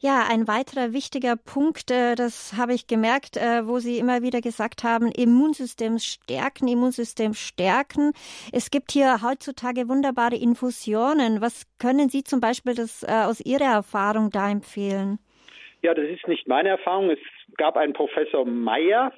[0.00, 4.40] Ja, ein weiterer wichtiger Punkt, äh, das habe ich gemerkt, äh, wo Sie immer wieder
[4.40, 8.12] gesagt haben, Immunsystem stärken, Immunsystem stärken.
[8.52, 11.40] Es gibt hier heutzutage wunderbare Infusionen.
[11.40, 15.18] Was können Sie zum Beispiel das äh, aus Ihrer Erfahrung da empfehlen?
[15.82, 17.10] Ja, das ist nicht meine Erfahrung.
[17.10, 17.18] Es
[17.58, 19.12] gab einen Professor Meyer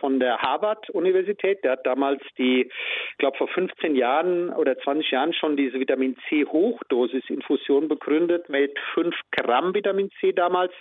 [0.00, 5.32] von der Harvard-Universität, der hat damals die, ich glaube vor 15 Jahren oder 20 Jahren
[5.32, 10.72] schon diese Vitamin C-Hochdosis-Infusion begründet mit 5 Gramm Vitamin C damals,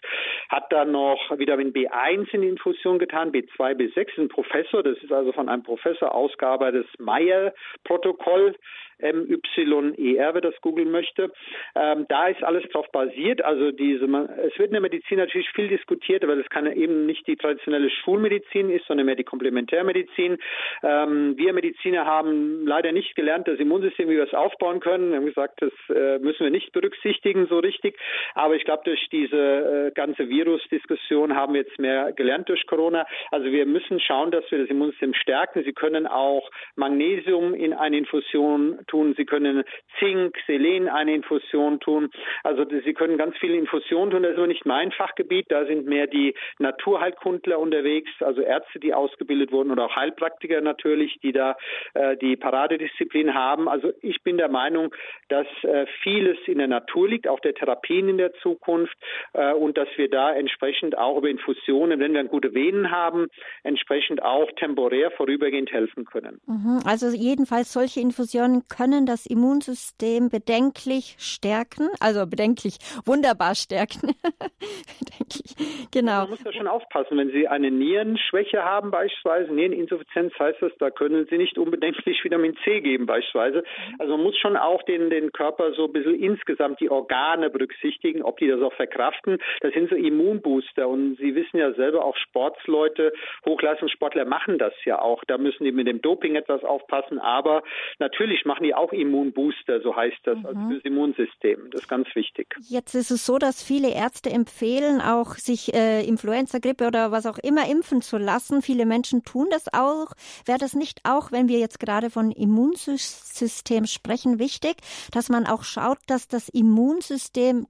[0.49, 5.11] hat dann noch Vitamin B1 in die Infusion getan, B2, B6, ein Professor, das ist
[5.11, 8.55] also von einem Professor ausgearbeitetes Meyer-Protokoll.
[8.99, 11.31] MYER, wer das googeln möchte.
[11.75, 13.43] Ähm, da ist alles drauf basiert.
[13.43, 17.27] Also diese, es wird in der Medizin natürlich viel diskutiert, weil es kann eben nicht
[17.27, 20.37] die traditionelle Schulmedizin ist, sondern mehr die Komplementärmedizin.
[20.83, 25.11] Ähm, wir Mediziner haben leider nicht gelernt, das Immunsystem, wie wir es aufbauen können.
[25.11, 27.97] Wir haben gesagt, das äh, müssen wir nicht berücksichtigen so richtig.
[28.35, 33.05] Aber ich glaube, durch diese äh, ganze Virusdiskussion haben wir jetzt mehr gelernt durch Corona.
[33.31, 35.63] Also wir müssen schauen, dass wir das Immunsystem stärken.
[35.63, 39.13] Sie können auch Magnesium in eine Infusion tun.
[39.17, 39.63] Sie können
[39.99, 42.09] Zink, Selen eine Infusion tun.
[42.43, 44.23] Also Sie können ganz viele Infusionen tun.
[44.23, 45.45] Das ist aber nicht mein Fachgebiet.
[45.49, 51.19] Da sind mehr die Naturheilkundler unterwegs, also Ärzte, die ausgebildet wurden oder auch Heilpraktiker natürlich,
[51.21, 51.55] die da
[51.93, 53.67] äh, die Paradedisziplin haben.
[53.67, 54.93] Also ich bin der Meinung,
[55.29, 58.95] dass äh, vieles in der Natur liegt, auch der Therapien in der Zukunft
[59.33, 63.27] äh, und dass wir da entsprechend auch über Infusionen, wenn wir gute Venen haben,
[63.63, 66.39] entsprechend auch temporär vorübergehend helfen können.
[66.45, 66.79] Mhm.
[66.85, 74.15] Also jedenfalls solche Infusionen können das Immunsystem bedenklich stärken, also bedenklich, wunderbar stärken.
[74.99, 76.21] bedenklich, genau.
[76.21, 80.89] Man muss da schon aufpassen, wenn Sie eine Nierenschwäche haben beispielsweise, Niereninsuffizienz heißt das, da
[80.91, 83.63] können Sie nicht unbedenklich Vitamin C geben beispielsweise.
[83.99, 88.23] Also man muss schon auch den, den Körper so ein bisschen insgesamt die Organe berücksichtigen,
[88.23, 89.37] ob die das auch verkraften.
[89.61, 93.13] Das sind so Immunbooster und Sie wissen ja selber auch Sportsleute,
[93.45, 95.23] Hochleistungssportler machen das ja auch.
[95.25, 97.63] Da müssen die mit dem Doping etwas aufpassen, aber
[97.99, 100.57] natürlich machen die auch Immunbooster, so heißt das, also mhm.
[100.57, 101.69] also fürs Immunsystem.
[101.71, 102.47] Das ist ganz wichtig.
[102.69, 107.25] Jetzt ist es so, dass viele Ärzte empfehlen, auch sich äh, Influenza, Grippe oder was
[107.25, 108.36] auch immer impfen zu lassen.
[108.61, 110.11] Viele Menschen tun das auch.
[110.45, 114.77] Wäre das nicht auch, wenn wir jetzt gerade von Immunsystem sprechen, wichtig,
[115.11, 117.67] dass man auch schaut, dass das Immunsystem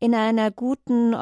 [0.00, 1.14] in einer guten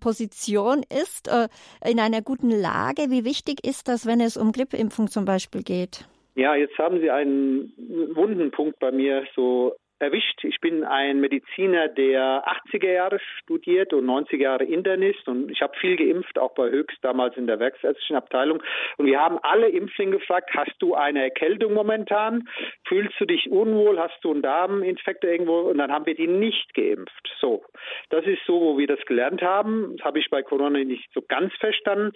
[0.00, 1.48] Position ist, äh,
[1.88, 3.10] in einer guten Lage?
[3.10, 6.06] Wie wichtig ist das, wenn es um Grippeimpfung zum Beispiel geht?
[6.34, 7.72] Ja, jetzt haben Sie einen
[8.14, 10.44] wunden Punkt bei mir so erwischt.
[10.44, 15.76] Ich bin ein Mediziner, der 80er Jahre studiert und 90er Jahre Internist und ich habe
[15.78, 18.62] viel geimpft, auch bei Höchst damals in der werksärztlichen Abteilung.
[18.98, 22.48] Und wir haben alle Impflinge gefragt, hast du eine Erkältung momentan?
[22.86, 23.98] Fühlst du dich unwohl?
[23.98, 25.60] Hast du einen Darminfekt irgendwo?
[25.60, 27.32] Und dann haben wir die nicht geimpft.
[27.40, 27.62] So,
[28.10, 29.96] das ist so, wo wir das gelernt haben.
[29.96, 32.12] Das habe ich bei Corona nicht so ganz verstanden,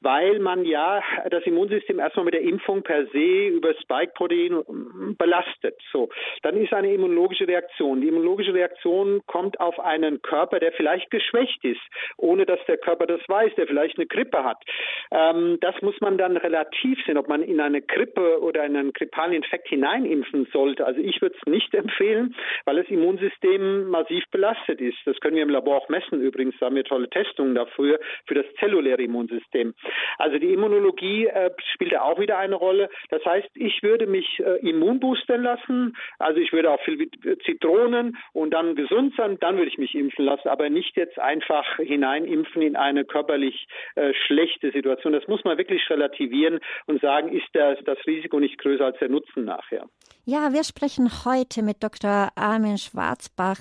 [0.00, 5.78] weil man ja das Immunsystem erstmal mit der Impfung per se über Spike-Protein belastet.
[5.92, 6.08] So,
[6.42, 8.00] dann ist eine Immunologie immunologische Reaktion.
[8.00, 11.80] Die immunologische Reaktion kommt auf einen Körper, der vielleicht geschwächt ist,
[12.16, 14.62] ohne dass der Körper das weiß, der vielleicht eine Grippe hat.
[15.10, 18.92] Ähm, das muss man dann relativ sehen, ob man in eine Grippe oder in einen
[18.92, 20.86] grippalen Infekt hineinimpfen sollte.
[20.86, 22.34] Also ich würde es nicht empfehlen,
[22.64, 24.98] weil das Immunsystem massiv belastet ist.
[25.04, 26.54] Das können wir im Labor auch messen übrigens.
[26.60, 29.74] Da haben wir tolle Testungen dafür, für das zelluläre Immunsystem.
[30.18, 32.88] Also die Immunologie äh, spielt da auch wieder eine Rolle.
[33.10, 35.96] Das heißt, ich würde mich äh, immunboostern lassen.
[36.18, 37.08] Also ich würde auch viel
[37.44, 41.76] Zitronen und dann gesund sein, dann würde ich mich impfen lassen, aber nicht jetzt einfach
[41.76, 45.12] hineinimpfen in eine körperlich äh, schlechte Situation.
[45.12, 49.08] Das muss man wirklich relativieren und sagen, ist das, das Risiko nicht größer als der
[49.08, 49.76] Nutzen nachher.
[49.76, 50.15] Ja,
[50.52, 52.32] wir sprechen heute mit Dr.
[52.34, 53.60] Armin Schwarzbach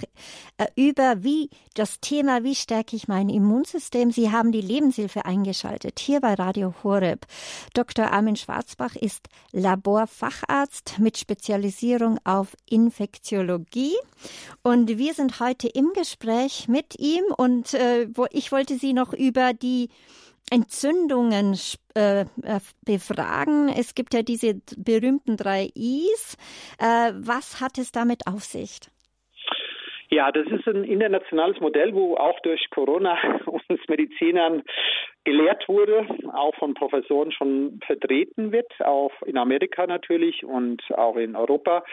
[0.58, 4.10] äh, über wie das Thema, wie stärke ich mein Immunsystem.
[4.10, 7.28] Sie haben die Lebenshilfe eingeschaltet hier bei Radio Horeb.
[7.76, 8.12] Dr.
[8.12, 13.96] Armin Schwarzbach ist Laborfacharzt mit Spezialisierung auf Infektiologie
[14.64, 19.54] und wir sind heute im Gespräch mit ihm und äh, ich wollte Sie noch über
[19.54, 19.90] die
[20.52, 21.58] Entzündungen
[21.96, 22.26] äh, äh,
[22.86, 23.70] befragen.
[23.70, 26.38] Es gibt ja diese berühmten drei Is.
[26.80, 28.80] Äh, was hat es damit auf sich?
[30.10, 34.64] Ja, das ist ein internationales Modell, wo auch durch Corona uns Medizinern
[35.26, 36.06] gelehrt wurde.
[36.34, 41.84] auch von Professoren schon vertreten wird, auch in Amerika natürlich und auch in Europa,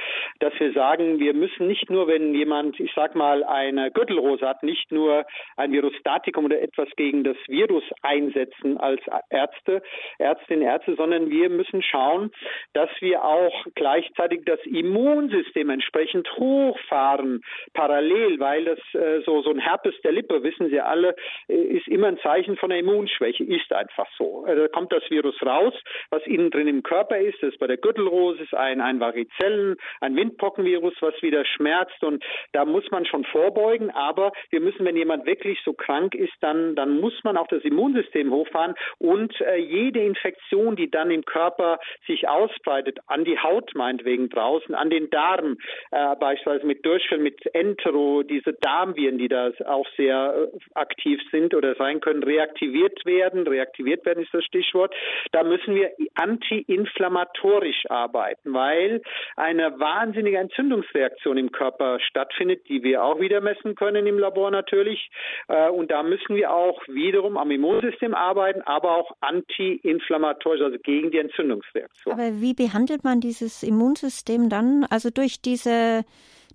[0.40, 4.62] dass wir sagen, wir müssen nicht nur, wenn jemand, ich sag mal, eine Gürtelrose hat,
[4.62, 5.24] nicht nur
[5.56, 9.82] ein Virostatikum oder etwas gegen das Virus einsetzen als Ärzte,
[10.18, 12.30] Ärztinnen, Ärzte, sondern wir müssen schauen,
[12.74, 17.42] dass wir auch gleichzeitig das Immunsystem entsprechend hochfahren,
[17.72, 21.14] parallel, weil das äh, so, so ein Herpes der Lippe, wissen Sie alle,
[21.48, 24.46] äh, ist immer ein Zeichen von einer Immunschwäche, ist einfach so.
[24.46, 25.74] Äh, da kommt das Virus raus,
[26.10, 30.16] was innen drin im Körper ist, das ist bei der Gürtelrose ein, ein Varizellen, ein
[30.16, 35.26] Windpockenvirus, was wieder schmerzt und da muss man schon vorbeugen, aber wir müssen, wenn jemand
[35.26, 40.00] wirklich so krank ist, dann, dann muss man auch das Immunsystem hochfahren und äh, jede
[40.00, 45.58] Infektion, die dann im Körper sich ausbreitet, an die Haut meinetwegen draußen, an den Darm,
[45.90, 51.54] äh, beispielsweise mit Durchfall, mit Entero, diese Darmviren, die da auch sehr äh, aktiv sind
[51.54, 53.11] oder sein können, reaktiviert werden.
[53.20, 54.94] Reaktiviert werden ist das Stichwort.
[55.32, 59.02] Da müssen wir antiinflammatorisch arbeiten, weil
[59.36, 65.10] eine wahnsinnige Entzündungsreaktion im Körper stattfindet, die wir auch wieder messen können im Labor natürlich.
[65.48, 71.10] Äh, und da müssen wir auch wiederum am Immunsystem arbeiten, aber auch antiinflammatorisch, also gegen
[71.10, 72.14] die Entzündungsreaktion.
[72.14, 74.86] Aber wie behandelt man dieses Immunsystem dann?
[74.90, 76.04] Also durch diese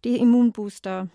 [0.03, 1.07] die Immunbooster?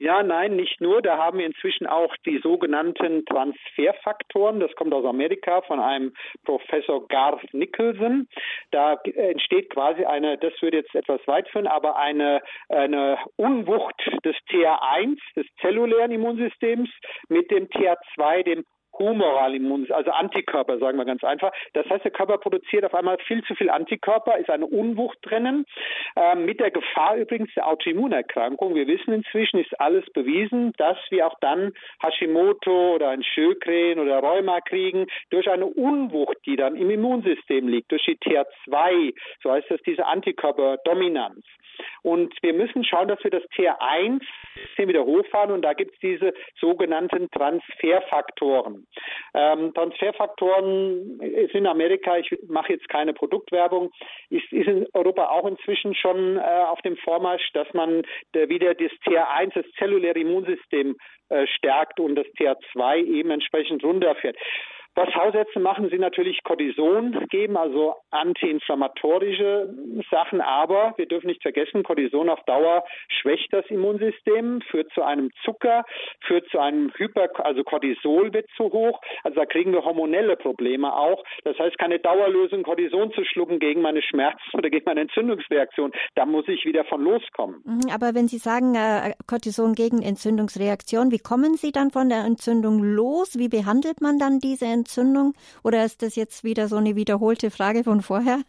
[0.00, 1.02] Ja, nein, nicht nur.
[1.02, 4.60] Da haben wir inzwischen auch die sogenannten Transferfaktoren.
[4.60, 8.28] Das kommt aus Amerika von einem Professor Garth Nicholson.
[8.70, 14.36] Da entsteht quasi eine, das würde jetzt etwas weit führen, aber eine, eine Unwucht des
[14.50, 16.90] TH1, des zellulären Immunsystems,
[17.28, 18.64] mit dem TH2, dem
[18.98, 21.52] humoral Immunsystem, also Antikörper, sagen wir ganz einfach.
[21.74, 25.64] Das heißt, der Körper produziert auf einmal viel zu viel Antikörper, ist eine Unwucht drinnen,
[26.16, 28.74] äh, mit der Gefahr übrigens der Autoimmunerkrankung.
[28.74, 34.18] Wir wissen inzwischen, ist alles bewiesen, dass wir auch dann Hashimoto oder ein Schökren oder
[34.18, 39.70] Rheuma kriegen, durch eine Unwucht, die dann im Immunsystem liegt, durch die TH2, so heißt
[39.70, 41.44] das, diese Antikörperdominanz.
[42.02, 44.22] Und wir müssen schauen, dass wir das TH1
[44.76, 48.86] wieder hochfahren und da gibt es diese sogenannten Transferfaktoren.
[49.34, 53.90] Ähm, Transferfaktoren ist in Amerika, ich mache jetzt keine Produktwerbung,
[54.30, 58.74] ist, ist in Europa auch inzwischen schon äh, auf dem Vormarsch, dass man äh, wieder
[58.74, 60.96] das TH1, das zelluläre Immunsystem,
[61.28, 64.36] äh, stärkt und das TH2 eben entsprechend runterfährt.
[64.98, 69.72] Was Hausärzte machen, sie natürlich Cortison geben, also antiinflammatorische
[70.10, 75.30] Sachen, aber wir dürfen nicht vergessen, Cortison auf Dauer schwächt das Immunsystem, führt zu einem
[75.44, 75.84] Zucker,
[76.26, 80.92] führt zu einem Hyper, also Cortisol wird zu hoch, also da kriegen wir hormonelle Probleme
[80.92, 81.22] auch.
[81.44, 86.26] Das heißt, keine Dauerlösung, Cortison zu schlucken gegen meine Schmerzen oder gegen meine Entzündungsreaktion, da
[86.26, 87.62] muss ich wieder von loskommen.
[87.64, 92.24] Mhm, aber wenn Sie sagen, äh, Cortison gegen Entzündungsreaktion, wie kommen Sie dann von der
[92.24, 93.38] Entzündung los?
[93.38, 94.87] Wie behandelt man dann diese Entzündung?
[94.88, 95.34] Entzündung?
[95.62, 98.40] Oder ist das jetzt wieder so eine wiederholte Frage von vorher?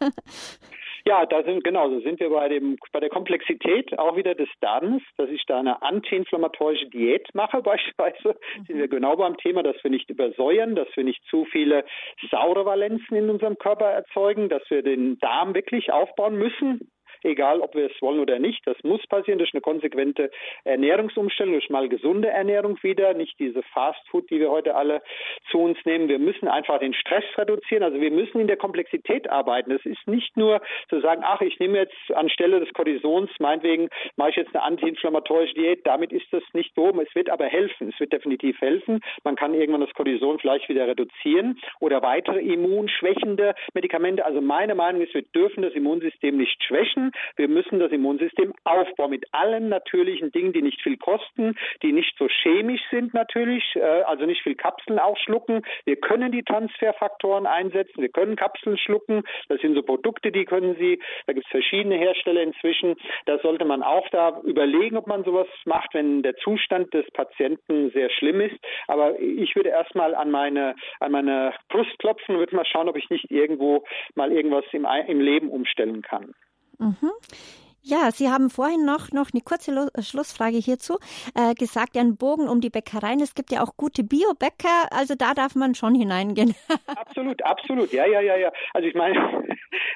[1.06, 4.50] Ja, da sind genau, so sind wir bei dem bei der Komplexität auch wieder des
[4.60, 8.38] Darms, dass ich da eine antiinflammatorische Diät mache beispielsweise.
[8.58, 8.64] Mhm.
[8.66, 11.86] Sind wir genau beim Thema, dass wir nicht übersäuern, dass wir nicht zu viele
[12.30, 16.90] saure Valenzen in unserem Körper erzeugen, dass wir den Darm wirklich aufbauen müssen
[17.24, 18.66] egal ob wir es wollen oder nicht.
[18.66, 20.30] Das muss passieren durch eine konsequente
[20.64, 25.02] Ernährungsumstellung, durch mal gesunde Ernährung wieder, nicht diese Fast Food, die wir heute alle
[25.50, 26.08] zu uns nehmen.
[26.08, 27.82] Wir müssen einfach den Stress reduzieren.
[27.82, 29.70] Also wir müssen in der Komplexität arbeiten.
[29.72, 34.30] Es ist nicht nur zu sagen, ach, ich nehme jetzt anstelle des Cortisons, meinetwegen mache
[34.30, 35.86] ich jetzt eine antiinflammatorische Diät.
[35.86, 37.00] Damit ist das nicht behoben.
[37.00, 37.90] Es wird aber helfen.
[37.92, 39.00] Es wird definitiv helfen.
[39.24, 44.24] Man kann irgendwann das Cortison vielleicht wieder reduzieren oder weitere immunschwächende Medikamente.
[44.24, 47.09] Also meine Meinung ist, wir dürfen das Immunsystem nicht schwächen.
[47.36, 52.16] Wir müssen das Immunsystem aufbauen mit allen natürlichen Dingen, die nicht viel kosten, die nicht
[52.18, 55.62] so chemisch sind natürlich, äh, also nicht viel Kapseln auch schlucken.
[55.84, 59.22] Wir können die Transferfaktoren einsetzen, wir können Kapseln schlucken.
[59.48, 62.96] Das sind so Produkte, die können Sie, da gibt es verschiedene Hersteller inzwischen.
[63.26, 67.90] Da sollte man auch da überlegen, ob man sowas macht, wenn der Zustand des Patienten
[67.90, 68.56] sehr schlimm ist.
[68.86, 72.96] Aber ich würde erstmal an meine, an meine Brust klopfen und würde mal schauen, ob
[72.96, 76.34] ich nicht irgendwo mal irgendwas im, im Leben umstellen kann.
[76.80, 77.10] Mhm.
[77.82, 80.98] Ja, Sie haben vorhin noch, noch eine kurze Lo äh, Schlussfrage hierzu
[81.34, 83.20] äh, gesagt, einen Bogen um die Bäckereien.
[83.20, 86.54] Es gibt ja auch gute Biobäcker, also da darf man schon hineingehen.
[86.86, 88.52] absolut, absolut, ja, ja, ja, ja.
[88.74, 89.16] Also ich meine,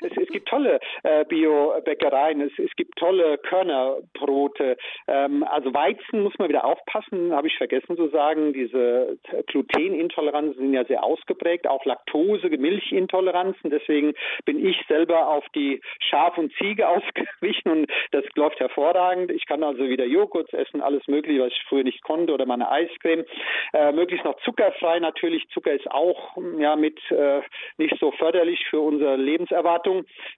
[0.00, 4.76] es, es, gibt tolle äh, Bio-Bäckereien, es, es, gibt tolle Körnerbrote.
[5.08, 8.52] Ähm, also Weizen muss man wieder aufpassen, habe ich vergessen zu sagen.
[8.52, 13.70] Diese Glutenintoleranzen sind ja sehr ausgeprägt, auch Laktose, Milchintoleranzen.
[13.70, 19.30] Deswegen bin ich selber auf die Schaf und Ziege ausgewichen und das läuft hervorragend.
[19.30, 22.70] Ich kann also wieder Joghurt essen, alles mögliche, was ich früher nicht konnte oder meine
[22.70, 23.24] Eiscreme.
[23.72, 25.48] Äh, möglichst noch zuckerfrei natürlich.
[25.50, 27.40] Zucker ist auch ja mit äh,
[27.78, 29.63] nicht so förderlich für unsere Lebenserwartung.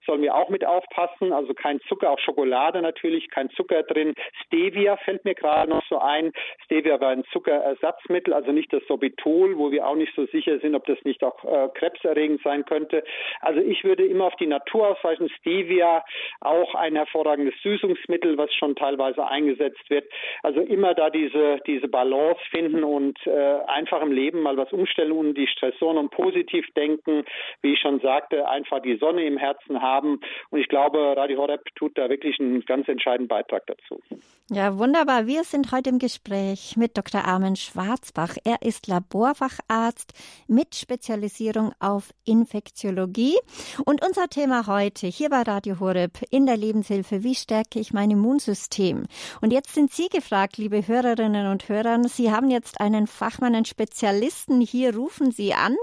[0.07, 1.33] Sollen wir auch mit aufpassen.
[1.33, 4.15] Also kein Zucker, auch Schokolade natürlich, kein Zucker drin.
[4.45, 6.33] Stevia fällt mir gerade noch so ein.
[6.65, 10.75] Stevia war ein Zuckerersatzmittel, also nicht das Sorbitol, wo wir auch nicht so sicher sind,
[10.75, 13.05] ob das nicht auch äh, krebserregend sein könnte.
[13.41, 15.29] Also ich würde immer auf die Natur ausweichen.
[15.41, 16.05] Stevia
[16.41, 20.05] auch ein hervorragendes Süßungsmittel, was schon teilweise eingesetzt wird.
[20.43, 25.13] Also immer da diese diese Balance finden und äh, einfach im Leben mal was umstellen
[25.13, 27.25] und die Stressoren und positiv denken,
[27.63, 30.21] wie ich schon sagte, einfach die Sonne im Herzen haben.
[30.51, 34.01] Und ich glaube, Radio Horeb tut da wirklich einen ganz entscheidenden Beitrag dazu.
[34.49, 35.27] Ja, wunderbar.
[35.27, 37.25] Wir sind heute im Gespräch mit Dr.
[37.25, 38.37] Armin Schwarzbach.
[38.45, 40.13] Er ist Laborfacharzt
[40.47, 43.37] mit Spezialisierung auf Infektiologie.
[43.85, 48.13] Und unser Thema heute hier bei Radio Horeb in der Lebenshilfe, wie stärke ich mein
[48.13, 49.07] Immunsystem?
[49.41, 52.01] Und jetzt sind Sie gefragt, liebe Hörerinnen und Hörer.
[52.09, 54.61] Sie haben jetzt einen Fachmann, einen Spezialisten.
[54.61, 55.75] Hier rufen Sie an.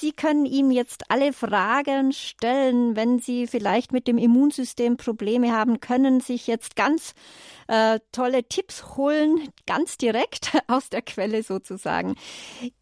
[0.00, 5.78] Sie können ihm jetzt alle Fragen stellen, wenn Sie vielleicht mit dem Immunsystem Probleme haben,
[5.78, 7.14] können sich jetzt ganz
[7.76, 12.14] äh, tolle Tipps holen, ganz direkt aus der Quelle sozusagen.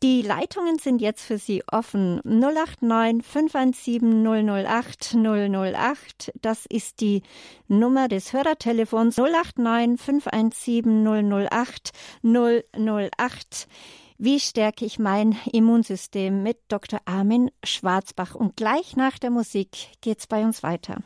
[0.02, 2.20] Die Leitungen sind jetzt für Sie offen.
[2.24, 6.32] 089 517 008 008.
[6.40, 7.22] Das ist die
[7.68, 13.68] Nummer des Hörertelefons 089 517 008 008.
[14.16, 17.00] Wie stärke ich mein Immunsystem mit Dr.
[17.04, 18.36] Armin Schwarzbach?
[18.36, 20.98] Und gleich nach der Musik geht's bei uns weiter.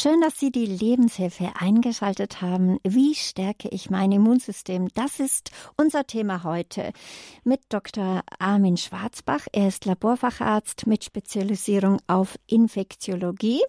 [0.00, 2.78] Schön, dass Sie die Lebenshilfe eingeschaltet haben.
[2.84, 4.86] Wie stärke ich mein Immunsystem?
[4.94, 6.92] Das ist unser Thema heute
[7.42, 8.22] mit Dr.
[8.38, 9.48] Armin Schwarzbach.
[9.50, 13.60] Er ist Laborfacharzt mit Spezialisierung auf Infektiologie.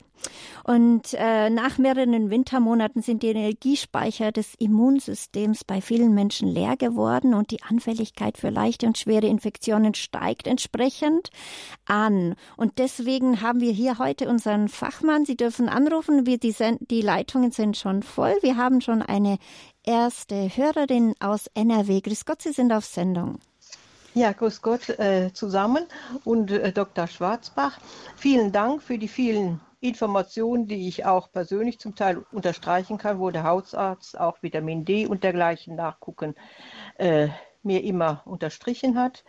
[0.64, 7.34] Und äh, nach mehreren Wintermonaten sind die Energiespeicher des Immunsystems bei vielen Menschen leer geworden
[7.34, 11.30] und die Anfälligkeit für leichte und schwere Infektionen steigt entsprechend
[11.86, 12.36] an.
[12.56, 15.26] Und deswegen haben wir hier heute unseren Fachmann.
[15.26, 16.26] Sie dürfen anrufen.
[16.26, 18.36] Wir, die, die Leitungen sind schon voll.
[18.42, 19.38] Wir haben schon eine
[19.84, 22.02] erste Hörerin aus NRW.
[22.02, 23.40] Grüß Gott, Sie sind auf Sendung.
[24.14, 25.86] Ja, grüß Gott äh, zusammen
[26.26, 27.08] und äh, Dr.
[27.08, 27.80] Schwarzbach.
[28.16, 33.30] Vielen Dank für die vielen Informationen, die ich auch persönlich zum Teil unterstreichen kann, wo
[33.30, 36.36] der Hausarzt auch Vitamin D und dergleichen nachgucken
[36.98, 37.30] äh,
[37.64, 39.24] mir immer unterstrichen hat.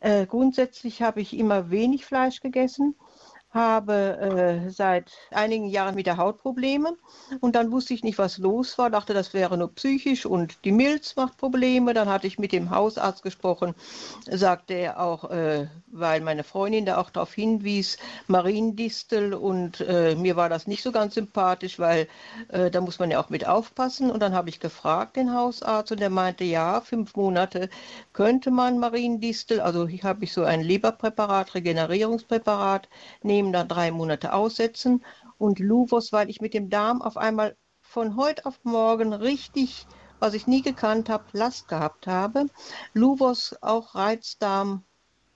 [0.00, 2.94] Äh, grundsätzlich habe ich immer wenig Fleisch gegessen
[3.54, 6.96] habe äh, seit einigen Jahren wieder Hautprobleme
[7.40, 10.72] und dann wusste ich nicht, was los war, dachte, das wäre nur psychisch und die
[10.72, 11.94] Milz macht Probleme.
[11.94, 13.74] Dann hatte ich mit dem Hausarzt gesprochen,
[14.28, 20.34] sagte er auch, äh, weil meine Freundin da auch darauf hinwies, Mariendistel und äh, mir
[20.34, 22.08] war das nicht so ganz sympathisch, weil
[22.48, 24.10] äh, da muss man ja auch mit aufpassen.
[24.10, 27.68] Und dann habe ich gefragt den Hausarzt und der meinte, ja, fünf Monate
[28.12, 32.88] könnte man Mariendistel, also hier habe ich so ein Leberpräparat, Regenerierungspräparat
[33.22, 35.04] nehmen nehmen da drei Monate aussetzen
[35.38, 39.86] und Luvos, weil ich mit dem Darm auf einmal von heute auf morgen richtig,
[40.18, 42.46] was ich nie gekannt habe, Last gehabt habe.
[42.94, 44.84] Luvos, auch Reizdarm,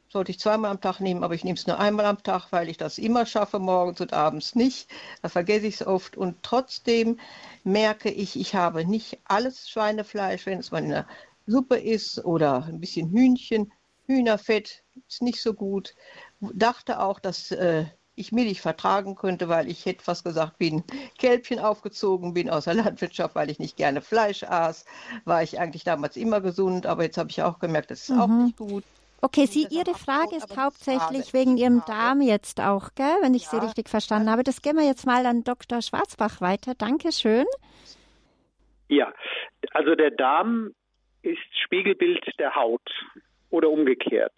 [0.09, 2.71] sollte ich zweimal am Tag nehmen, aber ich nehme es nur einmal am Tag, weil
[2.71, 4.91] ich das immer schaffe, morgens und abends nicht.
[5.21, 7.19] Da vergesse ich es oft und trotzdem
[7.63, 11.07] merke ich, ich habe nicht alles Schweinefleisch, wenn es mal in der
[11.47, 13.71] Suppe ist oder ein bisschen Hühnchen.
[14.07, 15.95] Hühnerfett ist nicht so gut.
[16.41, 17.85] Dachte auch, dass äh,
[18.19, 20.85] ich Milch vertragen könnte, weil ich hätte fast gesagt, wie ein
[21.19, 24.85] Kälbchen aufgezogen bin aus der Landwirtschaft, weil ich nicht gerne Fleisch aß.
[25.25, 28.21] War ich eigentlich damals immer gesund, aber jetzt habe ich auch gemerkt, das ist mhm.
[28.21, 28.85] auch nicht gut.
[29.21, 33.51] Okay, Sie, Ihre Frage ist hauptsächlich wegen Ihrem Darm jetzt auch, gell, wenn ich ja.
[33.51, 34.45] Sie richtig verstanden habe.
[34.45, 35.83] Das gehen wir jetzt mal an Dr.
[35.83, 36.75] Schwarzbach weiter.
[36.75, 37.47] Dankeschön.
[38.89, 39.13] Ja,
[39.73, 40.71] also der Darm
[41.23, 42.89] ist Spiegelbild der Haut
[43.51, 44.33] oder umgekehrt.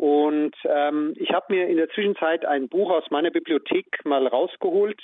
[0.00, 4.98] Und ähm, ich habe mir in der Zwischenzeit ein Buch aus meiner Bibliothek mal rausgeholt,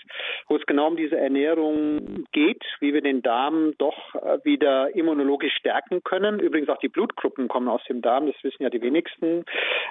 [0.49, 5.53] wo es genau um diese Ernährung geht, wie wir den Darm doch äh, wieder immunologisch
[5.55, 6.41] stärken können.
[6.41, 9.45] Übrigens auch die Blutgruppen kommen aus dem Darm, das wissen ja die wenigsten.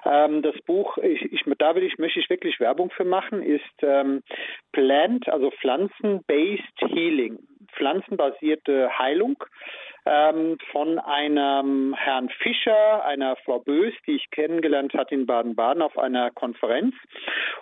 [0.05, 3.61] Ähm, das Buch, ich, ich, da will ich, möchte ich wirklich Werbung für machen, ist
[3.83, 4.23] ähm,
[4.71, 7.37] Plant, also Pflanzen-Based Healing
[7.75, 9.43] pflanzenbasierte Heilung
[10.05, 15.97] ähm, von einem Herrn Fischer, einer Frau Bös, die ich kennengelernt hat in Baden-Baden auf
[15.97, 16.93] einer Konferenz.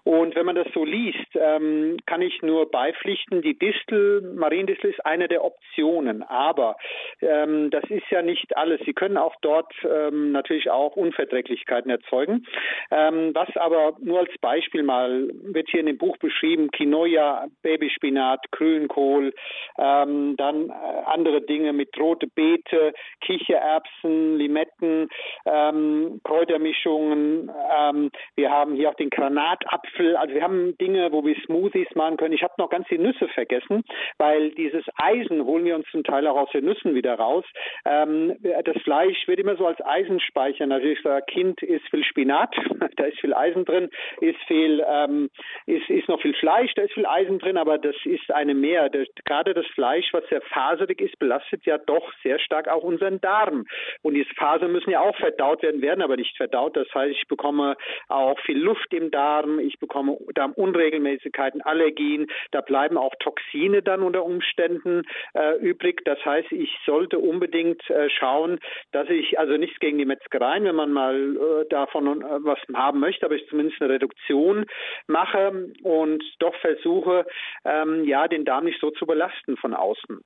[0.04, 5.06] Und wenn man das so liest, ähm, kann ich nur beipflichten, die Distel, Mariendistel ist
[5.06, 6.24] eine der Optionen.
[6.24, 6.76] Aber
[7.22, 8.82] ähm, das ist ja nicht alles.
[8.86, 12.46] Sie können auch dort ähm, natürlich auch Unverträglichkeiten erzeugen.
[12.92, 18.52] Ähm, was aber nur als Beispiel mal wird hier in dem Buch beschrieben, Quinoa, Babyspinat,
[18.52, 19.34] Grünkohl,
[19.78, 20.74] ähm, dann äh,
[21.06, 25.10] andere Dinge mit rote Beete, Kichererbsen, Limetten,
[25.46, 27.52] ähm, Kräutermischungen.
[27.72, 30.16] Ähm, wir haben hier auch den Granatapfel.
[30.16, 32.34] Also wir haben Dinge, wo wir Smoothies machen können.
[32.34, 33.84] Ich habe noch ganz die Nüsse vergessen,
[34.18, 37.46] weil dieses Eisen holen wir uns zum Teil auch aus den Nüssen wieder raus.
[37.86, 40.66] Ähm, das Fleisch wird immer so als Eisenspeicher.
[40.66, 42.56] Natürlich sagt Kind ist viel Spinat,
[42.98, 43.90] da ist viel Eisen drin,
[44.22, 45.30] ist viel, ähm,
[45.66, 48.90] ist, ist noch viel Fleisch, da ist viel Eisen drin, aber das ist eine mehr.
[48.90, 53.22] Das, gerade das Fleisch, was sehr faserig ist, belastet ja doch sehr stark auch unseren
[53.22, 53.66] Darm.
[54.02, 56.76] Und diese Fasern müssen ja auch verdaut werden, werden aber nicht verdaut.
[56.76, 57.76] Das heißt, ich bekomme
[58.08, 64.24] auch viel Luft im Darm, ich bekomme Darmunregelmäßigkeiten, Allergien, da bleiben auch Toxine dann unter
[64.24, 65.04] Umständen
[65.34, 66.02] äh, übrig.
[66.06, 68.60] Das heißt, ich sollte unbedingt äh, schauen,
[68.92, 73.00] dass ich, also nichts gegen die Metzgereien, wenn man mal äh, davon äh, was haben
[73.00, 74.66] möchte, aber ich zumindest eine Reduktion
[75.08, 77.26] mache und doch versuche,
[77.66, 80.22] ähm, ja, den Darm nicht so zu belasten von außen.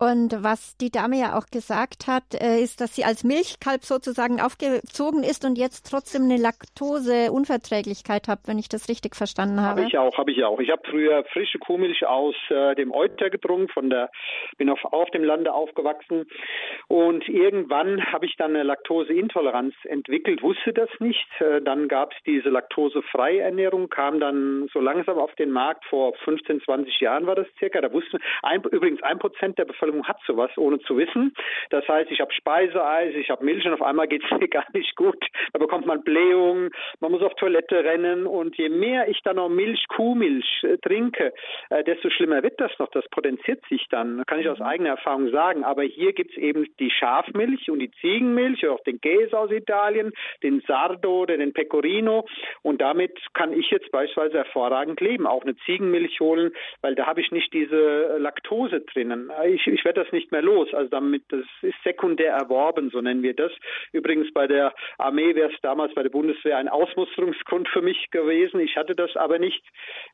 [0.00, 4.40] Und was die Dame ja auch gesagt hat, äh, ist, dass sie als Milchkalb sozusagen
[4.40, 9.82] aufgezogen ist und jetzt trotzdem eine Laktoseunverträglichkeit hat, wenn ich das richtig verstanden habe.
[9.82, 10.58] Habe ich auch, habe ich auch.
[10.58, 14.10] Ich habe früher frische Kuhmilch aus äh, dem Euter getrunken, von der
[14.56, 16.24] bin auf, auf dem Lande aufgewachsen
[16.88, 21.28] und irgendwann habe ich dann eine Laktoseintoleranz entwickelt, wusste das nicht.
[21.40, 26.14] Äh, dann gab es diese laktosefreie Ernährung, kam dann so langsam auf den Markt vor
[26.24, 27.82] 15, 20 Jahren war das circa.
[27.82, 31.34] Da wussten ein, übrigens ein Prozent der Bevölkerung Bevölkerung hat sowas, ohne zu wissen.
[31.70, 34.66] Das heißt, ich habe Speiseeis, ich habe Milch und auf einmal geht es mir gar
[34.72, 35.24] nicht gut.
[35.52, 36.70] Da bekommt man Blähungen,
[37.00, 41.32] man muss auf Toilette rennen und je mehr ich dann noch Milch, Kuhmilch äh, trinke,
[41.70, 42.90] äh, desto schlimmer wird das noch.
[42.90, 44.66] Das potenziert sich dann, kann ich aus mhm.
[44.66, 45.64] eigener Erfahrung sagen.
[45.64, 50.12] Aber hier gibt es eben die Schafmilch und die Ziegenmilch, auch den Käse aus Italien,
[50.42, 52.26] den Sardo oder den Pecorino
[52.62, 55.26] und damit kann ich jetzt beispielsweise hervorragend leben.
[55.26, 59.30] Auch eine Ziegenmilch holen, weil da habe ich nicht diese Laktose drinnen.
[59.46, 60.72] Ich, ich werde das nicht mehr los.
[60.72, 63.52] Also damit, das ist sekundär erworben, so nennen wir das.
[63.92, 68.60] Übrigens bei der Armee wäre es damals bei der Bundeswehr ein Ausmusterungsgrund für mich gewesen.
[68.60, 69.62] Ich hatte das aber nicht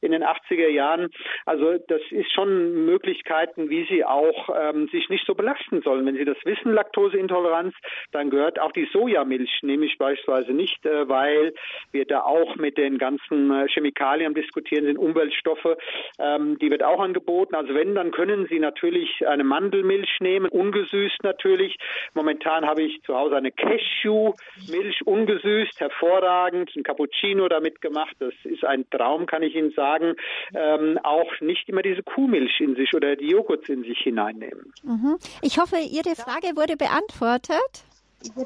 [0.01, 1.11] in den 80er Jahren.
[1.45, 6.07] Also das ist schon Möglichkeiten, wie sie auch ähm, sich nicht so belasten sollen.
[6.07, 7.75] Wenn sie das wissen, Laktoseintoleranz,
[8.13, 11.55] dann gehört auch die Sojamilch, nehme ich beispielsweise nicht, äh, weil
[11.93, 15.77] wir da auch mit den ganzen äh, Chemikalien diskutieren, sind Umweltstoffe,
[16.19, 17.55] ähm, die wird auch angeboten.
[17.55, 21.79] Also wenn, dann können Sie natürlich eine Mandelmilch nehmen, ungesüßt natürlich.
[22.13, 28.15] Momentan habe ich zu Hause eine Cashew-Milch, ungesüßt, hervorragend, ein Cappuccino damit gemacht.
[28.19, 30.15] Das ist ein Traum, kann ich Ihnen sagen.
[30.55, 34.73] Ähm, auch nicht immer diese Kuhmilch in sich oder die Joghurts in sich hineinnehmen.
[34.83, 35.17] Mhm.
[35.41, 37.73] Ich hoffe, Ihre Frage wurde beantwortet.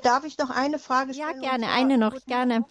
[0.02, 1.42] Darf ich noch eine Frage stellen?
[1.42, 2.64] Ja, gerne, eine noch, gerne.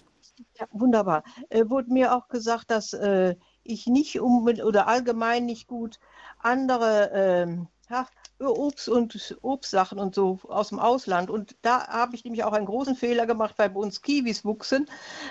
[0.58, 1.24] Ja, wunderbar.
[1.50, 5.98] Äh, wurde mir auch gesagt, dass äh, ich nicht um oder allgemein nicht gut
[6.42, 8.06] andere ja,
[8.40, 11.30] Obst und Obstsachen und so aus dem Ausland.
[11.30, 14.88] Und da habe ich nämlich auch einen großen Fehler gemacht, weil bei uns Kiwis wuchsen,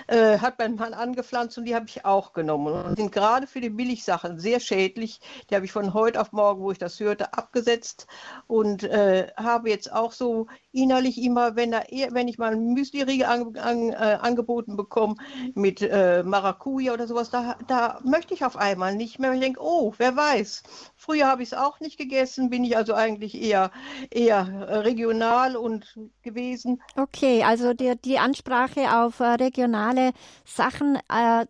[0.07, 2.73] äh, hat mein Mann angepflanzt und die habe ich auch genommen.
[2.73, 5.19] Und sind gerade für die Billigsachen sehr schädlich.
[5.49, 8.07] Die habe ich von heute auf morgen, wo ich das hörte, abgesetzt
[8.47, 11.81] und äh, habe jetzt auch so innerlich immer, wenn, da,
[12.11, 15.15] wenn ich mal ein Müsli-Riegel an, an, äh, angeboten bekomme
[15.55, 19.33] mit äh, Maracuja oder sowas, da, da möchte ich auf einmal nicht mehr.
[19.33, 20.63] Ich denke, oh, wer weiß.
[21.01, 23.71] Früher habe ich es auch nicht gegessen, bin ich also eigentlich eher,
[24.11, 26.81] eher regional und gewesen.
[26.97, 30.11] Okay, also die, die Ansprache auf äh, regionale
[30.43, 31.45] Sachen äh,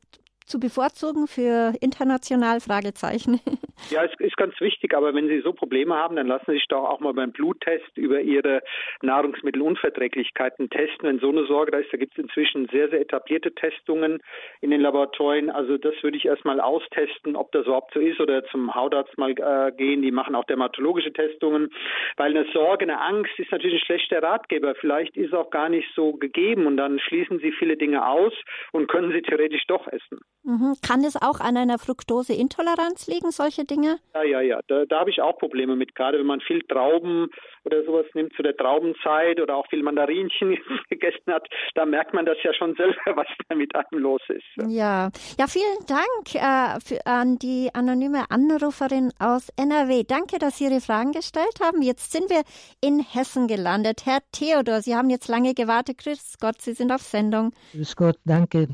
[0.49, 2.59] zu bevorzugen für international?
[2.59, 3.39] Fragezeichen.
[3.91, 6.67] Ja, es ist ganz wichtig, aber wenn Sie so Probleme haben, dann lassen Sie sich
[6.67, 8.61] doch auch mal beim Bluttest über Ihre
[9.01, 11.07] Nahrungsmittelunverträglichkeiten testen.
[11.07, 14.19] Wenn so eine Sorge da ist, da gibt es inzwischen sehr, sehr etablierte Testungen
[14.59, 15.49] in den Laboratorien.
[15.49, 19.31] Also das würde ich erstmal austesten, ob das überhaupt so ist oder zum Hautarzt mal
[19.31, 20.01] äh, gehen.
[20.01, 21.69] Die machen auch dermatologische Testungen,
[22.17, 24.75] weil eine Sorge, eine Angst ist natürlich ein schlechter Ratgeber.
[24.75, 28.33] Vielleicht ist auch gar nicht so gegeben und dann schließen Sie viele Dinge aus
[28.73, 30.19] und können sie theoretisch doch essen.
[30.43, 30.75] Mhm.
[30.85, 33.97] Kann es auch an einer Fructoseintoleranz liegen, solche Dinge?
[34.13, 34.59] Ja, ja, ja.
[34.67, 37.27] Da, da habe ich auch Probleme mit, gerade wenn man viel Trauben
[37.65, 40.57] oder sowas nimmt zu der Traubenzeit oder auch viel Mandarinchen
[40.89, 44.45] gegessen hat, da merkt man das ja schon selber, was da mit einem los ist.
[44.67, 50.03] Ja, ja, vielen Dank äh, für, an die anonyme Anruferin aus NRW.
[50.03, 51.81] Danke, dass Sie Ihre Fragen gestellt haben.
[51.81, 52.43] Jetzt sind wir
[52.81, 54.05] in Hessen gelandet.
[54.05, 55.97] Herr Theodor, Sie haben jetzt lange gewartet.
[55.99, 57.51] Grüß Gott, Sie sind auf Sendung.
[57.73, 58.69] Grüß Gott, danke.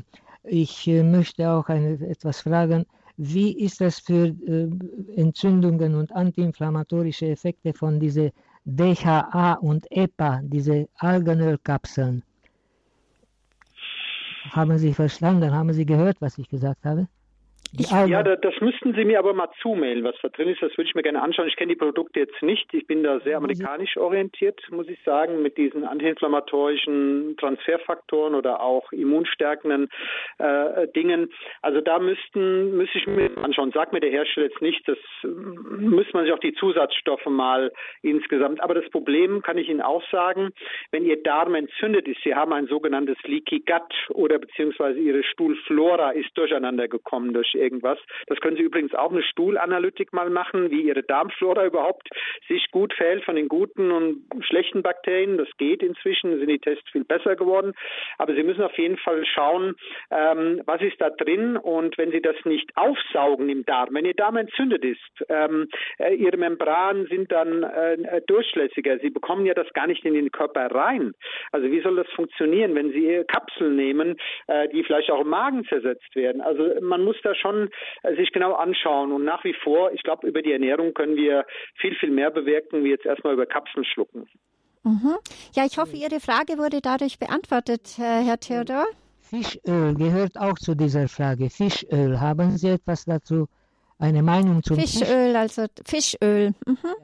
[0.48, 2.86] Ich äh, möchte auch eine, etwas fragen.
[3.16, 4.68] Wie ist das für äh,
[5.16, 8.30] Entzündungen und antiinflammatorische Effekte von diesen
[8.64, 12.22] DHA und EPA, diese Algenölkapseln?
[14.50, 15.52] Haben Sie verstanden?
[15.52, 17.08] Haben Sie gehört, was ich gesagt habe?
[17.72, 20.62] Ja, das müssten Sie mir aber mal zumailen, was da drin ist.
[20.62, 21.48] Das würde ich mir gerne anschauen.
[21.48, 22.72] Ich kenne die Produkte jetzt nicht.
[22.72, 28.92] Ich bin da sehr amerikanisch orientiert, muss ich sagen, mit diesen antiinflammatorischen Transferfaktoren oder auch
[28.92, 29.88] immunstärkenden
[30.38, 31.32] äh, Dingen.
[31.62, 33.72] Also da müssten, müsste ich mir anschauen.
[33.72, 34.86] Sagt mir der Hersteller jetzt nicht.
[34.88, 38.62] Das müsste man sich auch die Zusatzstoffe mal insgesamt.
[38.62, 40.50] Aber das Problem kann ich Ihnen auch sagen,
[40.92, 46.10] wenn Ihr Darm entzündet ist, Sie haben ein sogenanntes Leaky Gut oder beziehungsweise Ihre Stuhlflora
[46.10, 47.98] ist durcheinander gekommen durch irgendwas.
[48.26, 52.08] Das können Sie übrigens auch eine Stuhlanalytik mal machen, wie Ihre Darmflora überhaupt
[52.48, 55.38] sich gut verhält von den guten und schlechten Bakterien.
[55.38, 57.72] Das geht inzwischen, sind die Tests viel besser geworden.
[58.18, 59.74] Aber Sie müssen auf jeden Fall schauen,
[60.10, 64.14] ähm, was ist da drin und wenn Sie das nicht aufsaugen im Darm, wenn Ihr
[64.14, 68.98] Darm entzündet ist, ähm, äh, Ihre Membranen sind dann äh, durchlässiger.
[68.98, 71.14] Sie bekommen ja das gar nicht in den Körper rein.
[71.52, 75.64] Also wie soll das funktionieren, wenn Sie Kapseln nehmen, äh, die vielleicht auch im Magen
[75.64, 76.40] zersetzt werden?
[76.40, 77.70] Also man muss da schon schon
[78.02, 79.12] äh, sich genau anschauen.
[79.12, 81.44] Und nach wie vor, ich glaube, über die Ernährung können wir
[81.80, 84.28] viel, viel mehr bewirken, wie jetzt erstmal über Kapseln schlucken.
[84.84, 85.16] Mhm.
[85.54, 88.86] Ja, ich hoffe, Ihre Frage wurde dadurch beantwortet, äh, Herr Theodor.
[89.20, 91.50] Fischöl gehört auch zu dieser Frage.
[91.50, 93.48] Fischöl, haben Sie etwas dazu?
[93.98, 95.36] Eine Meinung zum Fischöl, Fisch?
[95.36, 96.52] also Fischöl.
[96.66, 96.94] Mhm.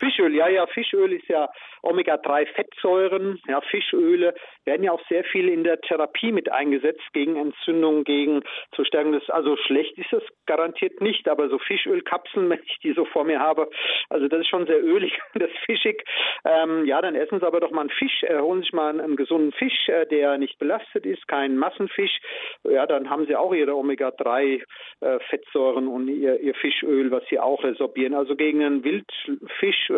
[0.00, 1.48] Fischöl, ja, ja, Fischöl ist ja
[1.82, 4.34] Omega-3-Fettsäuren, ja, Fischöle
[4.64, 8.42] werden ja auch sehr viel in der Therapie mit eingesetzt gegen Entzündungen, gegen
[8.74, 12.92] zur Stärkung des, also schlecht ist das garantiert nicht, aber so Fischölkapseln, wenn ich die
[12.92, 13.68] so vor mir habe,
[14.08, 16.04] also das ist schon sehr ölig, das fischig.
[16.44, 19.00] Ähm, ja, dann essen Sie aber doch mal einen Fisch, äh, holen sich mal einen,
[19.00, 22.20] einen gesunden Fisch, äh, der nicht belastet ist, kein Massenfisch.
[22.64, 27.62] Ja, dann haben Sie auch Ihre Omega-3-Fettsäuren äh, und ihr, ihr, Fischöl, was Sie auch
[27.62, 28.14] resorbieren.
[28.14, 29.89] Also gegen einen Wildfisch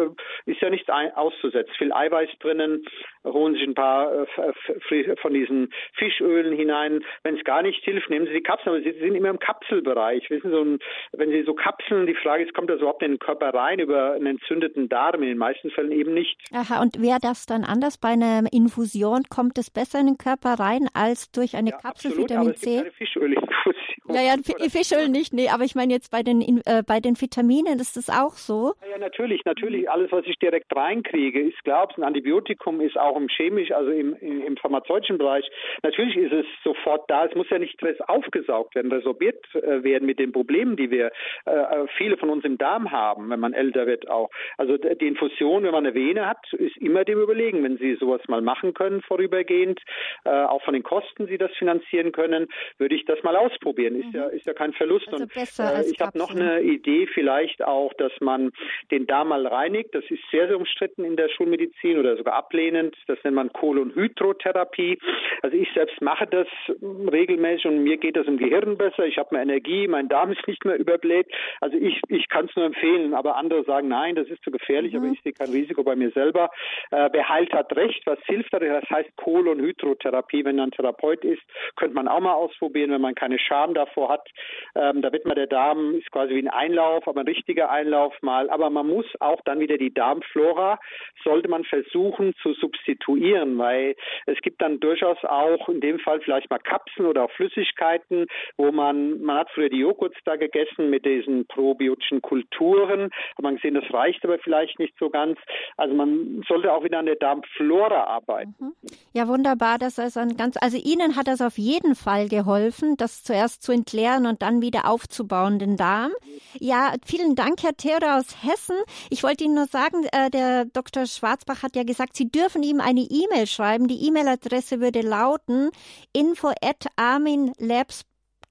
[0.47, 2.85] ist ja nichts auszusetzen viel Eiweiß drinnen,
[3.25, 7.05] holen sich ein paar äh, von diesen Fischölen hinein.
[7.23, 10.29] Wenn es gar nicht hilft, nehmen Sie die Kapseln, aber Sie sind immer im Kapselbereich.
[10.31, 10.79] Wissen Sie,
[11.19, 14.13] wenn Sie so Kapseln, die Frage ist, kommt das überhaupt in den Körper rein über
[14.13, 15.23] einen entzündeten Darm?
[15.23, 16.39] In den meisten Fällen eben nicht.
[16.53, 17.99] Aha, und wäre das dann anders?
[17.99, 22.13] Bei einer Infusion kommt es besser in den Körper rein als durch eine ja, Kapsel
[22.13, 22.71] absolut, Vitamin aber es C?
[22.71, 23.75] Gibt keine Fischölinfusion.
[24.09, 24.35] Ja, ja,
[24.69, 28.11] Fischöl nicht, nee, aber ich meine jetzt bei den äh, bei den Vitaminen ist das
[28.11, 28.75] auch so.
[28.91, 29.89] Ja, natürlich, natürlich.
[29.89, 34.17] Alles, was ich direkt reinkriege, ist es ein Antibiotikum ist, auch im chemisch, also im,
[34.17, 35.49] im pharmazeutischen Bereich.
[35.83, 37.27] Natürlich ist es sofort da.
[37.27, 37.79] Es muss ja nicht
[38.09, 41.13] aufgesaugt werden, resorbiert äh, werden mit den Problemen, die wir
[41.47, 44.31] äh, äh, viele von uns im Darm haben, wenn man älter wird auch.
[44.59, 48.21] Also die Infusion, wenn man eine Vene hat, ist immer dem überlegen, wenn Sie sowas
[48.29, 49.81] mal machen können vorübergehend,
[50.25, 52.49] äh, auch von den Kosten Sie das finanzieren können,
[52.79, 53.92] würde ich das mal ausprobieren.
[53.95, 54.15] Ist mhm.
[54.15, 55.09] ja ist ja kein Verlust.
[55.09, 58.53] Also Und äh, ich habe noch eine Idee, vielleicht auch, dass man
[58.91, 59.95] den Darm mal reinigt.
[59.95, 62.97] Das ist sehr, sehr umstritten in der Schulmedizin oder sogar ablehnend.
[63.07, 64.99] Das nennt man Kolonhydrotherapie.
[65.43, 66.47] Also ich selbst mache das
[66.81, 69.07] regelmäßig und mir geht das im Gehirn besser.
[69.07, 71.27] Ich habe mehr Energie, mein Darm ist nicht mehr überbläht.
[71.61, 74.93] Also ich, ich kann es nur empfehlen, aber andere sagen, nein, das ist zu gefährlich,
[74.93, 74.99] mhm.
[74.99, 76.51] aber ich sehe kein Risiko bei mir selber.
[76.91, 78.03] Äh, wer heilt, hat recht.
[78.07, 78.59] Was hilft da?
[78.59, 80.45] Das heißt Kolonhydrotherapie.
[80.45, 81.43] Wenn man Therapeut ist,
[81.77, 84.29] könnte man auch mal ausprobieren, wenn man keine Scham davor hat.
[84.75, 88.15] Ähm, da wird man der Darm ist quasi wie ein Einlauf, aber ein richtiger Einlauf
[88.23, 88.51] mal.
[88.51, 90.79] Aber man muss auch dann wieder die Darmflora,
[91.25, 93.95] sollte man versuchen zu substituieren, weil
[94.27, 98.27] es gibt dann durchaus auch in dem Fall vielleicht mal Kapseln oder auch Flüssigkeiten,
[98.57, 103.57] wo man, man hat früher die Joghurts da gegessen mit diesen probiotischen Kulturen, hat man
[103.57, 105.39] gesehen, das reicht aber vielleicht nicht so ganz.
[105.77, 108.55] Also man sollte auch wieder an der Darmflora arbeiten.
[108.59, 108.73] Mhm.
[109.13, 113.23] Ja, wunderbar, das ist ein ganz, also Ihnen hat das auf jeden Fall geholfen, das
[113.23, 116.13] zuerst zu entleeren und dann wieder aufzubauen, den Darm.
[116.59, 118.77] Ja, vielen Dank, Herr Theodor aus Hessen.
[119.11, 121.07] Ich wollte Ihnen nur sagen, äh, der Dr.
[121.07, 123.89] Schwarzbach hat ja gesagt, Sie dürfen ihm eine E-Mail schreiben.
[123.89, 125.71] Die E-Mail-Adresse würde lauten
[126.13, 128.03] info at arminlabs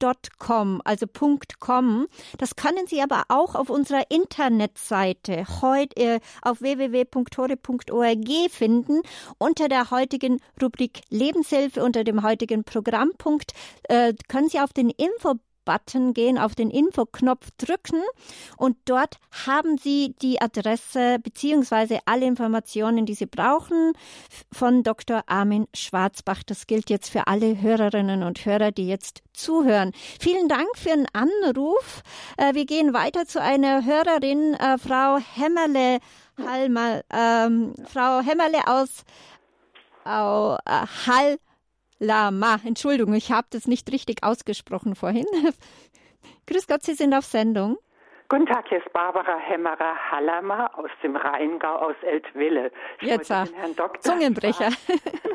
[0.02, 1.06] .com, also
[1.60, 2.08] .com.
[2.38, 9.02] Das können Sie aber auch auf unserer Internetseite heute äh, auf www.hore.org finden
[9.38, 15.36] unter der heutigen Rubrik Lebenshilfe unter dem heutigen Programmpunkt äh, können Sie auf den Info
[15.66, 18.02] Button gehen, auf den Infoknopf drücken
[18.58, 23.94] und dort haben Sie die Adresse beziehungsweise alle Informationen, die Sie brauchen
[24.52, 25.24] von Dr.
[25.28, 26.44] Armin Schwarzbach.
[26.46, 29.92] Das gilt jetzt für alle Hörerinnen und Hörer, die jetzt zuhören.
[30.20, 32.04] Vielen Dank für den Anruf.
[32.38, 36.00] Äh, wir gehen weiter zu einer Hörerin, äh, Frau Hämmerle
[36.38, 39.04] Hallmal, ähm, Frau Hämmerle aus
[40.06, 41.38] au, äh, Hall
[42.02, 42.58] Lama.
[42.66, 45.28] Entschuldigung, ich habe das nicht richtig ausgesprochen vorhin.
[46.48, 47.78] Grüß Gott, Sie sind auf Sendung.
[48.28, 52.72] Guten Tag, hier ist Barbara Hemmerer-Hallermer aus dem Rheingau aus Eltville.
[53.02, 54.02] Ich Jetzt den Herrn Dr.
[54.02, 54.70] Zungenbrecher.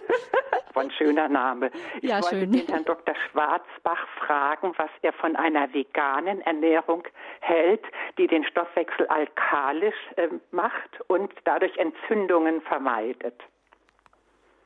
[0.73, 1.71] Von schöner Name.
[2.01, 2.53] Ich ja, wollte schön.
[2.53, 3.14] den Herrn Dr.
[3.14, 7.05] Schwarzbach fragen, was er von einer veganen Ernährung
[7.41, 7.85] hält,
[8.19, 13.41] die den Stoffwechsel alkalisch äh, macht und dadurch Entzündungen vermeidet.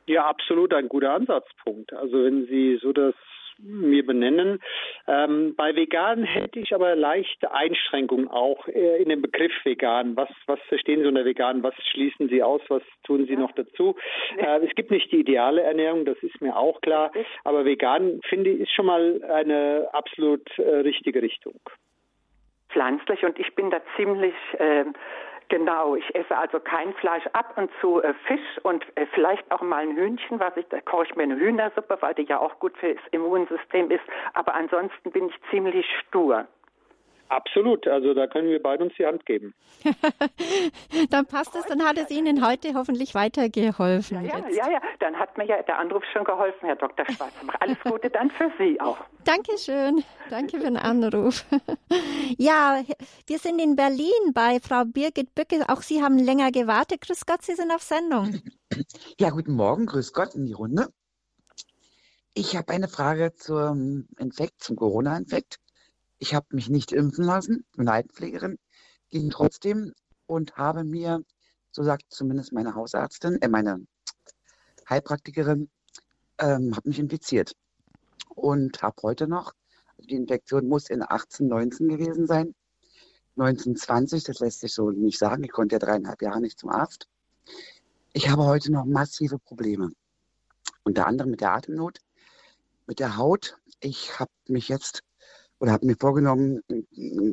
[0.07, 1.93] Ja, absolut ein guter Ansatzpunkt.
[1.93, 3.15] Also wenn Sie so das
[3.63, 4.59] mir benennen.
[5.07, 10.15] Ähm, bei vegan hätte ich aber leichte Einschränkungen auch in dem Begriff vegan.
[10.15, 11.63] Was, was verstehen Sie unter vegan?
[11.63, 12.61] Was schließen Sie aus?
[12.69, 13.95] Was tun Sie noch dazu?
[14.37, 17.11] Äh, es gibt nicht die ideale Ernährung, das ist mir auch klar.
[17.43, 21.59] Aber vegan, finde ich, ist schon mal eine absolut äh, richtige Richtung.
[22.69, 24.85] Pflanzlich und ich bin da ziemlich äh,
[25.51, 29.59] Genau, ich esse also kein Fleisch, ab und zu äh, Fisch und äh, vielleicht auch
[29.59, 32.57] mal ein Hühnchen, was ich, da koche ich mir eine Hühnersuppe, weil die ja auch
[32.59, 34.03] gut fürs Immunsystem ist.
[34.31, 36.47] Aber ansonsten bin ich ziemlich stur.
[37.31, 39.53] Absolut, also da können wir beide uns die Hand geben.
[41.11, 44.25] dann passt es, dann hat es Ihnen heute hoffentlich weitergeholfen.
[44.25, 47.05] Ja, ja, ja, ja, dann hat mir ja der Anruf schon geholfen, Herr Dr.
[47.05, 47.55] Schwarzbach.
[47.61, 48.97] Alles Gute dann für Sie auch.
[49.23, 51.45] Dankeschön, danke für den Anruf.
[52.37, 52.81] ja,
[53.27, 55.63] wir sind in Berlin bei Frau Birgit Bücke.
[55.69, 56.99] Auch Sie haben länger gewartet.
[56.99, 58.41] Grüß Gott, Sie sind auf Sendung.
[59.17, 60.87] Ja, guten Morgen, grüß Gott in die Runde.
[62.33, 65.61] Ich habe eine Frage zum Infekt, zum Corona-Infekt.
[66.21, 68.59] Ich habe mich nicht impfen lassen, bin Altenpflegerin,
[69.09, 69.91] ging trotzdem
[70.27, 71.23] und habe mir,
[71.71, 73.83] so sagt zumindest meine Hausärztin, äh, meine
[74.87, 75.71] Heilpraktikerin,
[76.37, 77.55] ähm, habe mich infiziert
[78.35, 79.53] und habe heute noch,
[79.97, 82.53] also die Infektion muss in 18, 19 gewesen sein,
[83.37, 87.07] 1920, das lässt sich so nicht sagen, ich konnte ja dreieinhalb Jahre nicht zum Arzt.
[88.13, 89.89] Ich habe heute noch massive Probleme,
[90.83, 91.97] unter anderem mit der Atemnot,
[92.85, 93.57] mit der Haut.
[93.79, 95.01] Ich habe mich jetzt
[95.61, 96.61] oder habe mir vorgenommen,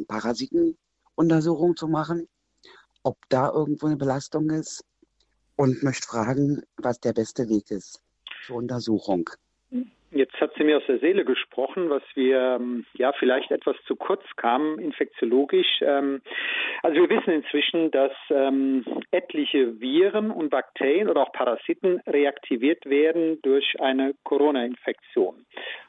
[0.06, 2.28] Parasitenuntersuchung zu machen,
[3.02, 4.84] ob da irgendwo eine Belastung ist
[5.56, 8.02] und möchte fragen, was der beste Weg ist
[8.46, 9.30] zur Untersuchung.
[10.10, 13.94] Jetzt hat sie mir aus der Seele gesprochen, was wir ähm, ja vielleicht etwas zu
[13.94, 15.80] kurz kamen, infektiologisch.
[15.82, 16.22] Ähm,
[16.82, 23.38] also wir wissen inzwischen, dass ähm, etliche Viren und Bakterien oder auch Parasiten reaktiviert werden
[23.42, 25.44] durch eine Corona-Infektion.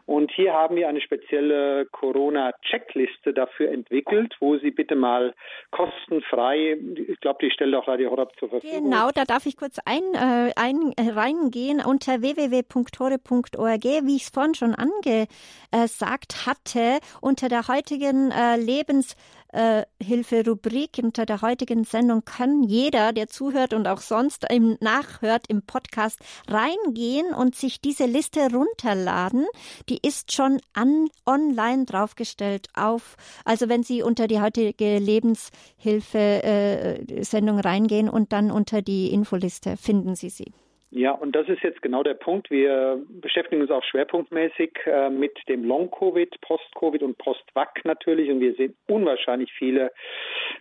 [0.10, 5.36] Und hier haben wir eine spezielle Corona-Checkliste dafür entwickelt, wo Sie bitte mal
[5.70, 8.86] kostenfrei, ich glaube, die stellt auch Radio Horab zur Verfügung.
[8.86, 14.30] Genau, da darf ich kurz ein, äh, ein, äh, reingehen unter www.hore.org, wie ich es
[14.30, 19.16] vorhin schon angesagt hatte, unter der heutigen äh, Lebens
[19.52, 25.48] äh, Hilfe-Rubrik unter der heutigen Sendung kann jeder, der zuhört und auch sonst im Nachhört
[25.48, 29.48] im Podcast reingehen und sich diese Liste runterladen.
[29.90, 37.62] Die ist schon an, online draufgestellt auf, also wenn Sie unter die heutige Lebenshilfe-Sendung äh,
[37.62, 40.52] reingehen und dann unter die Infoliste finden Sie sie.
[40.92, 42.50] Ja, und das ist jetzt genau der Punkt.
[42.50, 48.32] Wir beschäftigen uns auch schwerpunktmäßig äh, mit dem Long-Covid, Post-Covid und Post-Vac natürlich.
[48.32, 49.92] Und wir sehen unwahrscheinlich viele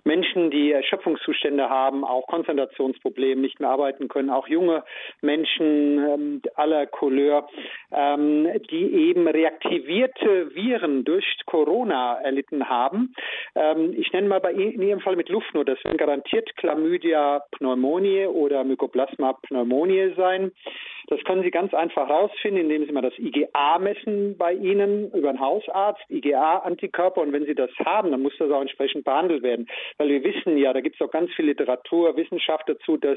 [0.05, 4.85] Menschen, die Erschöpfungszustände haben, auch Konzentrationsprobleme, nicht mehr arbeiten können, auch junge
[5.23, 7.49] Menschen ähm, aller Couleur,
[7.91, 13.15] ähm, die eben reaktivierte Viren durch Corona erlitten haben.
[13.55, 18.27] Ähm, ich nenne mal bei in Ihrem Fall mit Luftnot, das werden garantiert Chlamydia pneumoniae
[18.27, 20.53] oder Mycoplasma pneumoniae sein.
[21.09, 25.31] Das können Sie ganz einfach herausfinden, indem Sie mal das IgA messen bei Ihnen über
[25.31, 27.23] einen Hausarzt, IgA-Antikörper.
[27.23, 29.69] Und wenn Sie das haben, dann muss das auch entsprechend behandelt werden.
[29.97, 33.17] Weil wir wissen ja, da gibt es auch ganz viel Literatur, Wissenschaft dazu, dass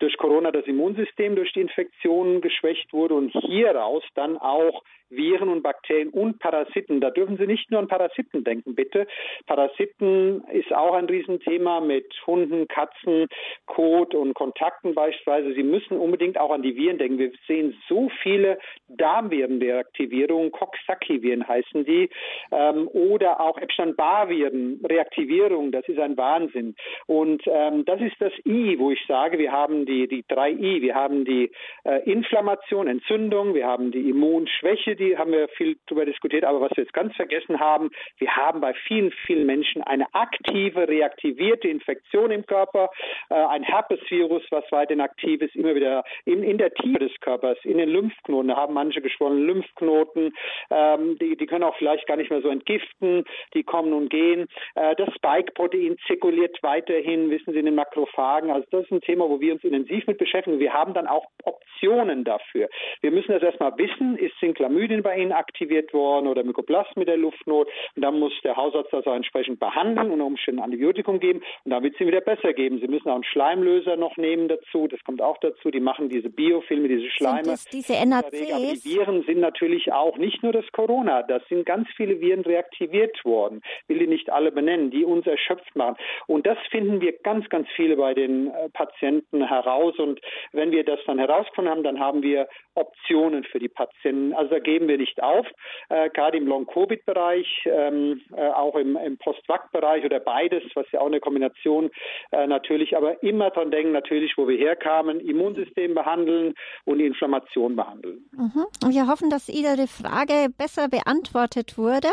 [0.00, 5.62] durch Corona das Immunsystem durch die Infektion geschwächt wurde und hieraus dann auch Viren und
[5.62, 7.00] Bakterien und Parasiten.
[7.00, 9.06] Da dürfen Sie nicht nur an Parasiten denken, bitte.
[9.46, 13.26] Parasiten ist auch ein Riesenthema mit Hunden, Katzen,
[13.66, 15.52] Kot und Kontakten beispielsweise.
[15.54, 17.18] Sie müssen unbedingt auch an die Viren denken.
[17.18, 22.10] Wir sehen so viele Darmvirenreaktivierungen, Coxsackie-Viren heißen die,
[22.52, 25.72] ähm, oder auch Epstein-Barr-Viren, Reaktivierung.
[25.72, 26.74] Das ist ein Wahnsinn.
[27.06, 30.82] Und ähm, das ist das I, wo ich sage, wir haben die, die drei I.
[30.82, 31.50] Wir haben die
[31.84, 36.44] äh, Inflammation, Entzündung, wir haben die Immunschwäche, die haben wir viel darüber diskutiert.
[36.44, 40.88] Aber was wir jetzt ganz vergessen haben, wir haben bei vielen, vielen Menschen eine aktive,
[40.88, 42.90] reaktivierte Infektion im Körper,
[43.28, 47.58] äh, ein Herpesvirus, was weiterhin aktiv ist, immer wieder in, in der Tiefe des Körpers,
[47.64, 48.48] in den Lymphknoten.
[48.48, 50.32] Da haben manche geschwollene Lymphknoten,
[50.70, 53.24] ähm, die, die können auch vielleicht gar nicht mehr so entgiften,
[53.54, 54.48] die kommen und gehen.
[54.74, 58.50] Äh, das Spike-Protein zirkuliert weiterhin, wissen Sie, in den Makrophagen.
[58.50, 60.58] Also das ist ein Thema, wo wir uns intensiv mit beschäftigen.
[60.58, 62.68] Wir haben dann auch Optionen dafür.
[63.02, 67.08] Wir müssen das erstmal wissen, ist Synclamid Chlamydien bei Ihnen aktiviert worden oder Mykoplast mit
[67.08, 67.68] der Luftnot.
[67.96, 71.42] Und dann muss der Hausarzt das auch entsprechend behandeln und Umständen Antibiotikum geben.
[71.64, 72.78] Und dann wird es Ihnen wieder besser geben.
[72.80, 74.86] Sie müssen auch einen Schleimlöser noch nehmen dazu.
[74.88, 75.70] Das kommt auch dazu.
[75.70, 77.56] Die machen diese Biofilme, diese Schleime.
[77.56, 78.26] Sind diese NACs?
[78.26, 81.22] Aber die Viren sind natürlich auch nicht nur das Corona.
[81.22, 83.62] Das sind ganz viele Viren reaktiviert worden.
[83.88, 85.96] Will die nicht alle benennen, die uns erschöpft machen.
[86.26, 89.98] Und das finden wir ganz, ganz viele bei den äh, Patienten heraus.
[89.98, 90.20] Und
[90.52, 94.32] wenn wir das dann herausgefunden haben, dann haben wir Optionen für die Patienten.
[94.34, 95.46] Also da geben wir nicht auf,
[95.88, 101.06] äh, gerade im Long-Covid-Bereich, ähm, äh, auch im, im Post-Vac-Bereich oder beides, was ja auch
[101.06, 101.90] eine Kombination
[102.32, 106.54] äh, natürlich, aber immer dran denken, natürlich, wo wir herkamen, Immunsystem behandeln
[106.84, 108.24] und die Inflammation behandeln.
[108.32, 108.66] Mhm.
[108.92, 112.08] Wir hoffen, dass Ihre Frage besser beantwortet wurde.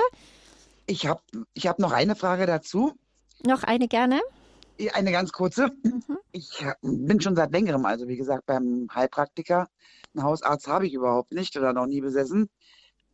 [0.86, 1.22] Ich habe
[1.54, 2.94] ich hab noch eine Frage dazu.
[3.46, 4.22] Noch eine gerne?
[4.94, 5.72] Eine ganz kurze.
[5.84, 6.18] Mhm.
[6.32, 9.68] Ich bin schon seit längerem, also wie gesagt, beim Heilpraktiker.
[10.16, 12.50] Einen Hausarzt habe ich überhaupt nicht oder noch nie besessen.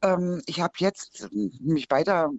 [0.02, 2.32] Ähm, ich habe jetzt mich weiter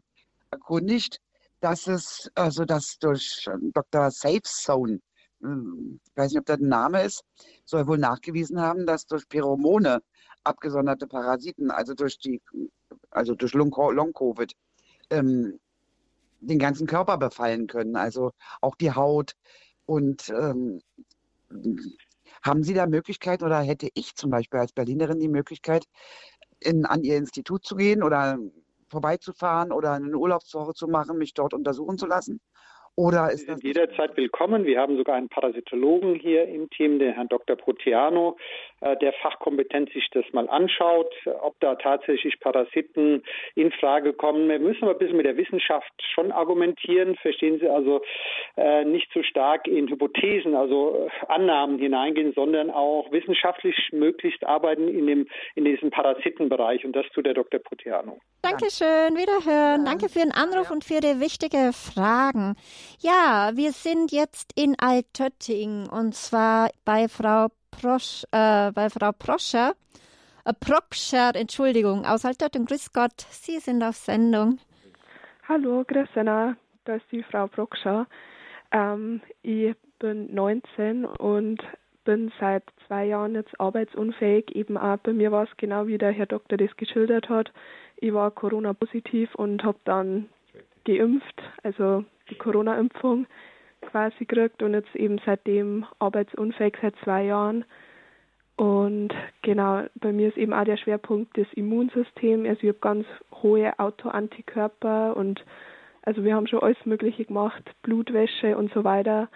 [0.51, 1.21] erkundigt,
[1.61, 4.11] dass es, also dass durch Dr.
[4.11, 5.01] Safe Zone,
[5.41, 7.23] ich weiß nicht, ob das ein Name ist,
[7.65, 10.01] soll wohl nachgewiesen haben, dass durch Pheromone
[10.43, 12.41] abgesonderte Parasiten, also durch die,
[13.11, 14.53] also durch Long-Covid,
[15.11, 15.59] ähm,
[16.41, 19.33] den ganzen Körper befallen können, also auch die Haut.
[19.87, 20.81] Und ähm,
[22.43, 25.85] haben Sie da Möglichkeit oder hätte ich zum Beispiel als Berlinerin die Möglichkeit,
[26.61, 28.39] in, an Ihr Institut zu gehen oder
[28.89, 32.41] vorbeizufahren oder eine Urlaubswoche zu machen, mich dort untersuchen zu lassen?
[32.97, 34.65] Oder ist Sie sind jederzeit willkommen.
[34.65, 37.57] Wir haben sogar einen Parasitologen hier im Team, den Herrn Dr.
[37.57, 38.37] Proteano,
[38.74, 43.23] äh, der fachkompetent sich das mal anschaut, ob da tatsächlich Parasiten
[43.55, 44.49] in Frage kommen.
[44.49, 48.03] Wir müssen aber ein bisschen mit der Wissenschaft schon argumentieren, verstehen Sie, also
[48.57, 54.45] äh, nicht zu so stark in Hypothesen, also äh, Annahmen hineingehen, sondern auch wissenschaftlich möglichst
[54.45, 56.85] arbeiten in, dem, in diesem Parasitenbereich.
[56.85, 57.61] Und das tut der Dr.
[57.61, 58.19] Proteano.
[58.43, 59.85] Dankeschön, wiederhören.
[59.85, 62.57] Danke für den Anruf und für die wichtigen Fragen.
[63.01, 67.49] Ja, wir sind jetzt in Altötting und zwar bei Frau
[67.81, 69.75] Prosch, äh, bei Frau Proscher,
[70.45, 72.67] äh, Prokscher, Entschuldigung, aus Altötting.
[72.67, 74.59] Grüß Gott, Sie sind auf Sendung.
[75.49, 78.07] Hallo, grüß Anna, da ist die Frau Prokscher.
[78.73, 81.63] Ähm, ich bin 19 und
[82.05, 84.55] bin seit zwei Jahren jetzt arbeitsunfähig.
[84.55, 87.53] Eben auch bei mir war es genau wie der Herr Doktor das geschildert hat.
[87.97, 90.29] Ich war Corona-positiv und habe dann
[90.85, 93.27] geimpft, also die Corona-Impfung
[93.87, 97.65] quasi gekriegt und jetzt eben seitdem arbeitsunfähig seit zwei Jahren.
[98.57, 99.13] Und
[99.43, 102.47] genau, bei mir ist eben auch der Schwerpunkt das Immunsystem.
[102.47, 103.07] Also ich habe ganz
[103.43, 105.45] hohe Autoantikörper und
[106.03, 109.29] also wir haben schon alles Mögliche gemacht, Blutwäsche und so weiter.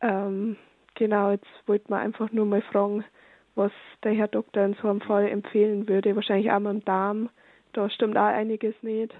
[0.00, 0.56] Ähm,
[0.94, 3.04] genau, jetzt wollte man einfach nur mal fragen,
[3.54, 3.72] was
[4.02, 6.16] der Herr Doktor in so einem Fall empfehlen würde.
[6.16, 7.30] Wahrscheinlich auch mit dem Darm.
[7.72, 9.12] Da stimmt auch einiges nicht.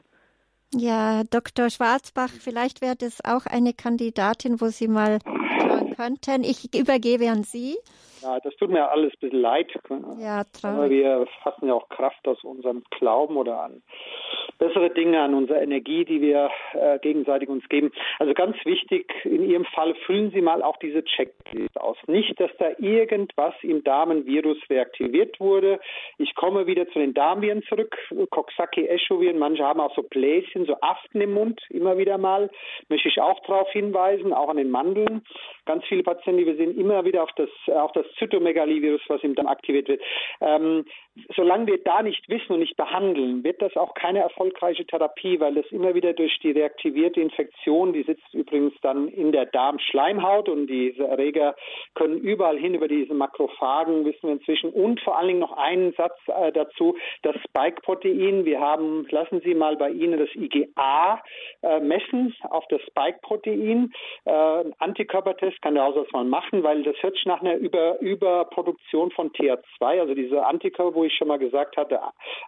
[0.72, 1.70] Ja, Dr.
[1.70, 5.18] Schwarzbach, vielleicht wäre das auch eine Kandidatin, wo Sie mal
[5.60, 6.44] schauen könnten.
[6.44, 7.76] Ich übergebe an Sie.
[8.24, 9.70] Ja, das tut mir alles ein bisschen leid.
[10.18, 10.64] Ja, traurig.
[10.64, 13.82] Aber wir fassen ja auch Kraft aus unserem Glauben oder an
[14.58, 17.92] bessere Dinge, an unsere Energie, die wir äh, gegenseitig uns geben.
[18.18, 21.96] Also ganz wichtig, in Ihrem Fall füllen Sie mal auch diese Checkliste aus.
[22.06, 25.80] Nicht, dass da irgendwas im Darmenvirus reaktiviert wurde.
[26.18, 27.96] Ich komme wieder zu den Darmviren zurück,
[28.30, 29.38] Coxsackie, Echoviren.
[29.38, 32.50] Manche haben auch so Bläschen, so Aften im Mund, immer wieder mal.
[32.88, 35.22] Möchte ich auch darauf hinweisen, auch an den Mandeln.
[35.66, 39.34] Ganz viele Patienten, die wir sehen, immer wieder auf das, auf das Zytomegalivirus, was im
[39.34, 40.02] Darm aktiviert wird.
[40.40, 40.84] Ähm,
[41.36, 45.54] solange wir da nicht wissen und nicht behandeln, wird das auch keine erfolgreiche Therapie, weil
[45.54, 50.66] das immer wieder durch die reaktivierte Infektion, die sitzt übrigens dann in der Darmschleimhaut und
[50.66, 51.54] diese Erreger
[51.94, 54.70] können überall hin über diese Makrophagen, wissen wir inzwischen.
[54.70, 58.44] Und vor allen Dingen noch einen Satz äh, dazu, das Spike-Protein.
[58.44, 61.22] Wir haben, lassen Sie mal bei Ihnen das IgA
[61.62, 63.92] äh, messen auf das Spike-Protein.
[64.24, 69.10] Äh, Antikörpertest kann der Hausarzt mal machen, weil das hört sich nach einer Über Überproduktion
[69.10, 72.00] von TH2, also diese Antikörper, wo ich schon mal gesagt hatte,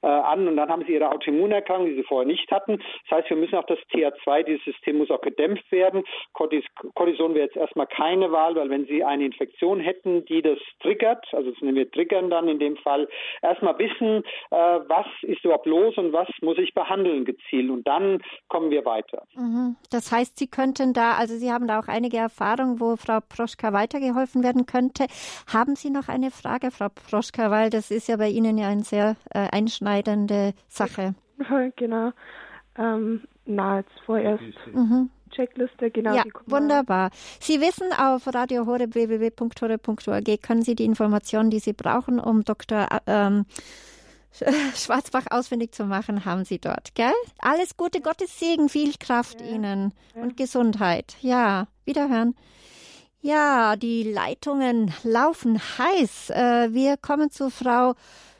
[0.02, 0.46] äh, an.
[0.46, 2.82] Und dann haben Sie Ihre Autoimmunerkrankung, die Sie vorher nicht hatten.
[3.08, 6.04] Das heißt, wir müssen auch das TH2, dieses System muss auch gedämpft werden.
[6.32, 11.26] Cortison wäre jetzt erstmal keine Wahl, weil wenn Sie eine Infektion hätten, die das triggert,
[11.32, 13.08] also das nehmen wir triggern dann in dem Fall,
[13.42, 17.70] erstmal wissen, äh, was ist überhaupt los und was muss ich behandeln gezielt.
[17.70, 19.22] Und dann kommen wir weiter.
[19.34, 19.76] Mhm.
[19.90, 23.72] Das heißt, Sie könnten da, also Sie haben da auch einige Erfahrungen, wo Frau Proschka
[23.72, 25.06] weitergeholfen werden könnte.
[25.46, 28.84] Haben Sie noch eine Frage, Frau Proschka, weil das ist ja bei Ihnen ja eine
[28.84, 31.14] sehr äh, einschneidende Sache.
[31.76, 32.12] Genau.
[32.78, 34.42] Ähm, na, jetzt vorerst.
[34.72, 35.10] Mhm.
[35.30, 36.14] Checkliste, genau.
[36.14, 37.10] Ja, wunderbar.
[37.40, 42.88] Sie wissen, auf Radio Horeb www.horeb.org können Sie die Informationen, die Sie brauchen, um Dr.
[43.06, 43.44] Ähm,
[44.74, 47.12] Schwarzbach ausfindig zu machen, haben Sie dort, gell?
[47.38, 49.46] Alles Gute, Gottes Segen, viel Kraft ja.
[49.48, 50.22] Ihnen ja.
[50.22, 51.16] und Gesundheit.
[51.20, 52.34] Ja, wiederhören.
[53.20, 56.30] Ja, die Leitungen laufen heiß.
[56.30, 57.94] Äh, wir kommen zu Frau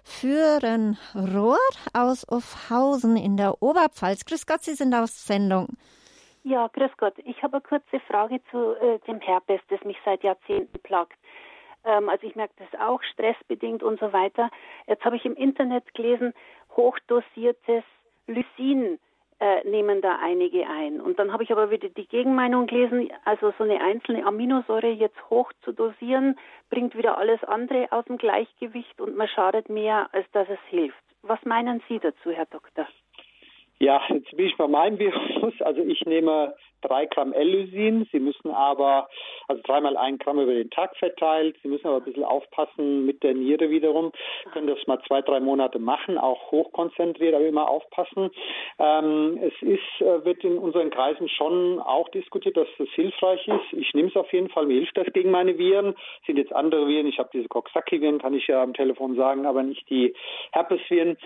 [0.05, 1.59] Führenrohr
[1.93, 4.25] aus Offhausen in der Oberpfalz.
[4.25, 5.77] Grüß Gott, Sie sind auf Sendung.
[6.45, 7.15] Ja, grüß Gott.
[7.25, 11.19] Ich habe eine kurze Frage zu äh, dem Herpes, das mich seit Jahrzehnten plagt.
[11.85, 14.51] Ähm, also ich merke das auch, stressbedingt und so weiter.
[14.87, 16.35] Jetzt habe ich im Internet gelesen,
[16.77, 17.83] hochdosiertes
[18.29, 19.01] Lysin
[19.39, 21.01] äh, nehmen da einige ein.
[21.01, 25.19] Und dann habe ich aber wieder die Gegenmeinung gelesen, also so eine einzelne Aminosäure jetzt
[25.29, 26.39] hoch zu dosieren,
[26.71, 30.97] bringt wieder alles andere aus dem Gleichgewicht und man schadet mehr, als dass es hilft.
[31.23, 32.87] Was meinen Sie dazu, Herr Doktor?
[33.79, 35.55] Ja, jetzt bin ich bei meinem Virus.
[35.61, 36.55] Also ich nehme
[36.87, 38.09] drei Gramm L-Lysin.
[38.13, 39.09] Sie müssen aber,
[39.49, 41.57] also dreimal ein Gramm über den Tag verteilt.
[41.63, 44.13] Sie müssen aber ein bisschen aufpassen mit der Niere wiederum.
[44.53, 48.31] Können das mal zwei, drei Monate machen, auch hochkonzentriert, aber immer aufpassen.
[48.79, 53.73] Ähm, es ist, äh, wird in unseren Kreisen schon auch diskutiert, dass das hilfreich ist.
[53.73, 54.67] Ich nehme es auf jeden Fall.
[54.67, 55.95] Mir hilft das gegen meine Viren.
[56.21, 57.07] Es sind jetzt andere Viren.
[57.07, 60.15] Ich habe diese Coxsackie-Viren, kann ich ja am Telefon sagen, aber nicht die
[60.53, 61.17] Herpesviren.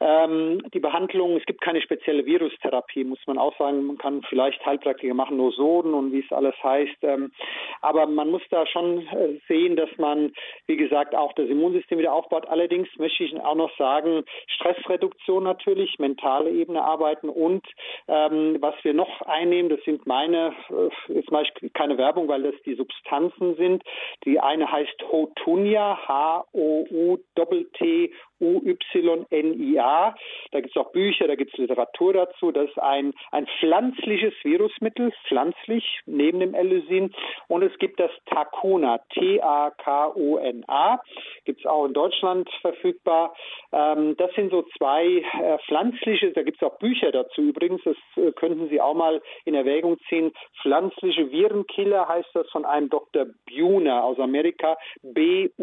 [0.00, 3.84] Ähm, die Behandlung, es gibt keine spezielle Virustherapie, muss man auch sagen.
[3.84, 6.98] Man kann vielleicht Heilpraktiker wir machen nur Soden und wie es alles heißt.
[7.02, 7.32] Ähm,
[7.80, 10.32] aber man muss da schon äh, sehen, dass man,
[10.66, 12.46] wie gesagt, auch das Immunsystem wieder aufbaut.
[12.46, 17.66] Allerdings möchte ich auch noch sagen, Stressreduktion natürlich, mentale Ebene arbeiten und
[18.06, 22.42] ähm, was wir noch einnehmen, das sind meine, äh, jetzt mache ich keine Werbung, weil
[22.42, 23.82] das die Substanzen sind.
[24.26, 30.14] Die eine heißt Hotunia, H-O-U-T-T UYNIA.
[30.52, 32.52] Da gibt es auch Bücher, da gibt es Literatur dazu.
[32.52, 37.14] Das ist ein, ein pflanzliches Virusmittel, pflanzlich, neben dem Elysin.
[37.48, 41.00] Und es gibt das Takuna, T-A-K-O-N-A.
[41.44, 43.34] Gibt es auch in Deutschland verfügbar.
[43.72, 47.96] Ähm, das sind so zwei äh, pflanzliche, da gibt es auch Bücher dazu übrigens, das
[48.16, 50.32] äh, könnten Sie auch mal in Erwägung ziehen.
[50.62, 53.26] Pflanzliche Virenkiller heißt das von einem Dr.
[53.48, 55.54] Buhner aus Amerika, B-U-H-N-E-R.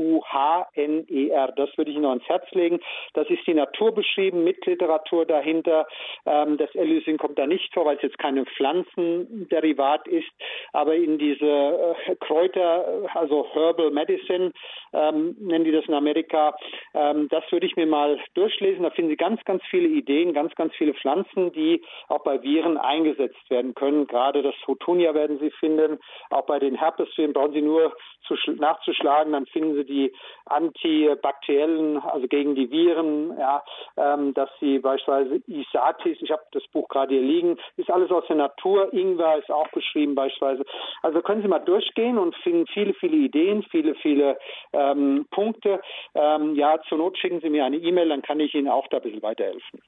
[1.56, 2.80] Das würde ich Ihnen noch ans Herz legen festlegen.
[3.14, 5.88] Das ist die Natur beschrieben mit Literatur dahinter.
[6.26, 10.32] Ähm, das Elysin kommt da nicht vor, weil es jetzt keine Pflanzenderivat ist,
[10.74, 14.52] aber in diese äh, Kräuter, also Herbal Medicine,
[14.94, 16.56] ähm, nennen die das in Amerika,
[16.94, 18.84] ähm, das würde ich mir mal durchlesen.
[18.84, 22.78] Da finden Sie ganz, ganz viele Ideen, ganz, ganz viele Pflanzen, die auch bei Viren
[22.78, 24.08] eingesetzt werden können.
[24.08, 26.00] Gerade das Photonia werden Sie finden.
[26.30, 27.94] Auch bei den Herpesviren brauchen Sie nur
[28.28, 30.14] zu, nachzuschlagen, dann finden Sie die
[30.46, 33.64] antibakteriellen, also gegen die Viren, ja,
[33.98, 38.24] ähm, dass Sie beispielsweise Isatis, ich habe das Buch gerade hier liegen, ist alles aus
[38.28, 40.66] der Natur, Ingwer ist auch beschrieben beispielsweise.
[41.02, 44.38] Also können Sie mal durchgehen und finden viele, viele Ideen, viele, viele
[44.74, 45.82] ähm, Punkte.
[46.14, 48.98] Ähm, ja, zur Not schicken Sie mir eine E-Mail, dann kann ich Ihnen auch da
[48.98, 49.82] ein bisschen weiterhelfen.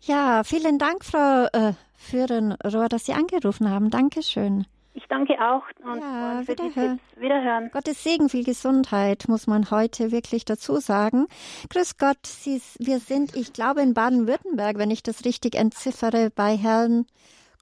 [0.00, 3.90] Ja, vielen Dank, Frau äh, Führenrohr, dass Sie angerufen haben.
[3.90, 4.66] Dankeschön.
[4.94, 7.00] Ich danke auch und ja, wiederhören.
[7.16, 7.70] wiederhören.
[7.72, 11.28] Gottes Segen, viel Gesundheit, muss man heute wirklich dazu sagen.
[11.70, 16.56] Grüß Gott, Sie, wir sind, ich glaube, in Baden-Württemberg, wenn ich das richtig entziffere, bei
[16.58, 17.06] Herrn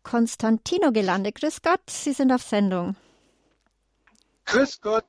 [0.03, 1.37] Konstantino gelandet.
[1.37, 2.97] Grüß Gott, Sie sind auf Sendung.
[4.47, 5.05] Grüß Gott.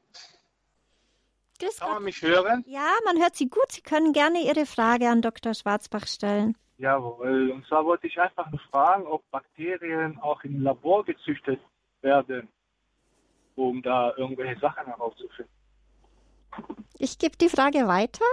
[1.60, 1.96] Grüß Kann Gott.
[1.96, 2.64] man mich hören?
[2.68, 3.72] Ja, man hört Sie gut.
[3.72, 5.56] Sie können gerne Ihre Frage an Dr.
[5.56, 6.56] Schwarzbach stellen.
[6.78, 7.52] Jawohl.
[7.52, 11.60] Und zwar wollte ich einfach nur fragen, ob Bakterien auch im Labor gezüchtet
[12.02, 12.48] werden,
[13.56, 15.54] um da irgendwelche Sachen herauszufinden.
[17.00, 18.26] Ich gebe die Frage weiter.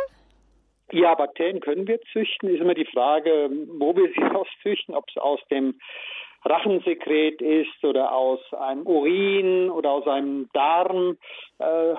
[0.91, 2.49] Ja, Bakterien können wir züchten.
[2.49, 5.79] Ist immer die Frage, wo wir sie auszüchten, ob es aus dem
[6.45, 11.19] Rachensekret ist oder aus einem Urin oder aus einem Darmstuhl
[11.59, 11.95] äh,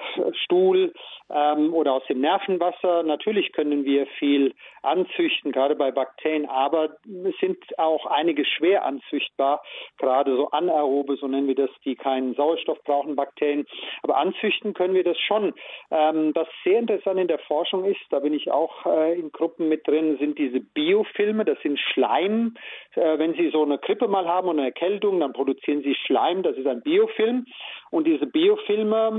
[1.32, 3.04] ähm, oder aus dem Nervenwasser.
[3.04, 9.62] Natürlich können wir viel anzüchten, gerade bei Bakterien, aber es sind auch einige schwer anzüchtbar,
[9.98, 13.66] gerade so anaerobe, so nennen wir das, die keinen Sauerstoff brauchen, Bakterien.
[14.02, 15.54] Aber anzüchten können wir das schon.
[15.92, 19.70] Ähm, was sehr interessant in der Forschung ist, da bin ich auch äh, in Gruppen
[19.70, 22.56] mit drin, sind diese Biofilme, das sind Schleim.
[22.96, 26.44] Äh, wenn Sie so eine Grippe mal haben und eine Erkältung, dann produzieren Sie Schleim,
[26.44, 27.46] das ist ein Biofilm.
[27.92, 29.12] Und diese Biofilme,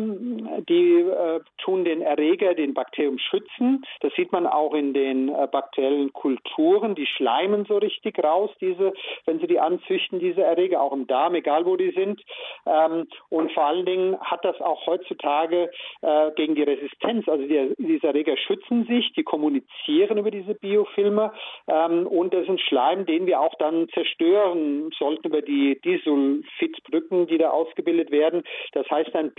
[0.69, 3.85] die äh, tun den Erreger, den Bakterium schützen.
[4.01, 6.95] Das sieht man auch in den äh, bakteriellen Kulturen.
[6.95, 8.93] Die schleimen so richtig raus, diese,
[9.27, 12.23] wenn sie die anzüchten, diese Erreger, auch im Darm, egal wo die sind.
[12.67, 15.71] Ähm, und vor allen Dingen hat das auch heutzutage
[16.03, 21.33] äh, gegen die Resistenz, also die, diese Erreger schützen sich, die kommunizieren über diese Biofilme
[21.67, 27.27] ähm, und das ist ein Schleim, den wir auch dann zerstören sollten über die Disulfidbrücken,
[27.27, 28.43] die da ausgebildet werden.
[28.73, 29.33] Das heißt ein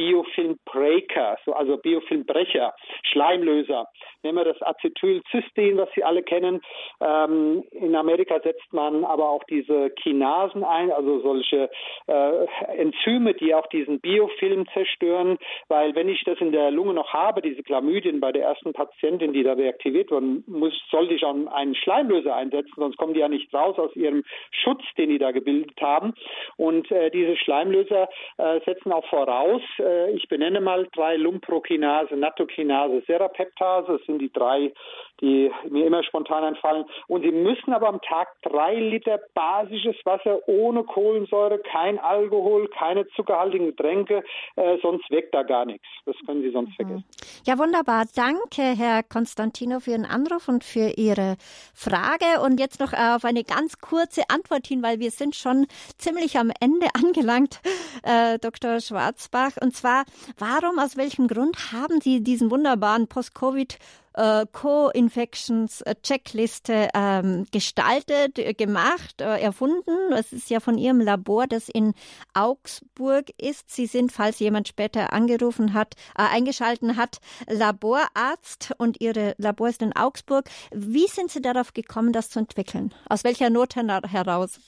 [0.81, 2.73] Biofilmbreaker, so, also Biofilmbrecher,
[3.03, 3.87] Schleimlöser.
[4.23, 6.61] Nehmen wir das Acetylcystein, was Sie alle kennen.
[6.99, 11.69] Ähm, in Amerika setzt man aber auch diese Kinasen ein, also solche
[12.07, 12.45] äh,
[12.77, 17.41] Enzyme, die auch diesen Biofilm zerstören, weil wenn ich das in der Lunge noch habe,
[17.41, 21.75] diese Chlamydien bei der ersten Patientin, die da reaktiviert wurden, muss, sollte ich auch einen
[21.75, 25.79] Schleimlöser einsetzen, sonst kommen die ja nicht raus aus ihrem Schutz, den die da gebildet
[25.81, 26.13] haben.
[26.57, 28.07] Und äh, diese Schleimlöser
[28.37, 34.31] äh, setzen auch voraus, äh, ich benenne mal drei Lumprokinase, Nattokinase, Serapeptase, das sind die
[34.31, 34.73] drei,
[35.21, 36.85] die mir immer spontan einfallen.
[37.07, 43.07] Und sie müssen aber am Tag drei Liter basisches Wasser ohne Kohlensäure, kein Alkohol, keine
[43.09, 44.23] zuckerhaltigen Getränke,
[44.55, 45.85] äh, sonst weckt da gar nichts.
[46.05, 46.75] Das können Sie sonst mhm.
[46.75, 47.05] vergessen.
[47.45, 48.05] Ja, wunderbar.
[48.15, 51.37] Danke, Herr Konstantino, für Ihren Anruf und für Ihre
[51.73, 52.41] Frage.
[52.43, 55.67] Und jetzt noch auf eine ganz kurze Antwort hin, weil wir sind schon
[55.97, 57.61] ziemlich am Ende angelangt,
[58.03, 58.79] äh, Dr.
[58.79, 59.51] Schwarzbach.
[59.61, 60.03] Und zwar,
[60.37, 63.77] warum, aus welchem Grund haben Sie diesen wunderbaren Post-Covid
[64.13, 70.11] äh, Co-Infections-Checkliste ähm, gestaltet, äh, gemacht, äh, erfunden.
[70.13, 71.93] Es ist ja von Ihrem Labor, das in
[72.33, 73.71] Augsburg ist.
[73.71, 79.81] Sie sind, falls jemand später angerufen hat, äh, eingeschalten hat, Laborarzt und Ihre Labor ist
[79.81, 80.49] in Augsburg.
[80.71, 82.93] Wie sind Sie darauf gekommen, das zu entwickeln?
[83.07, 84.59] Aus welcher Not heraus?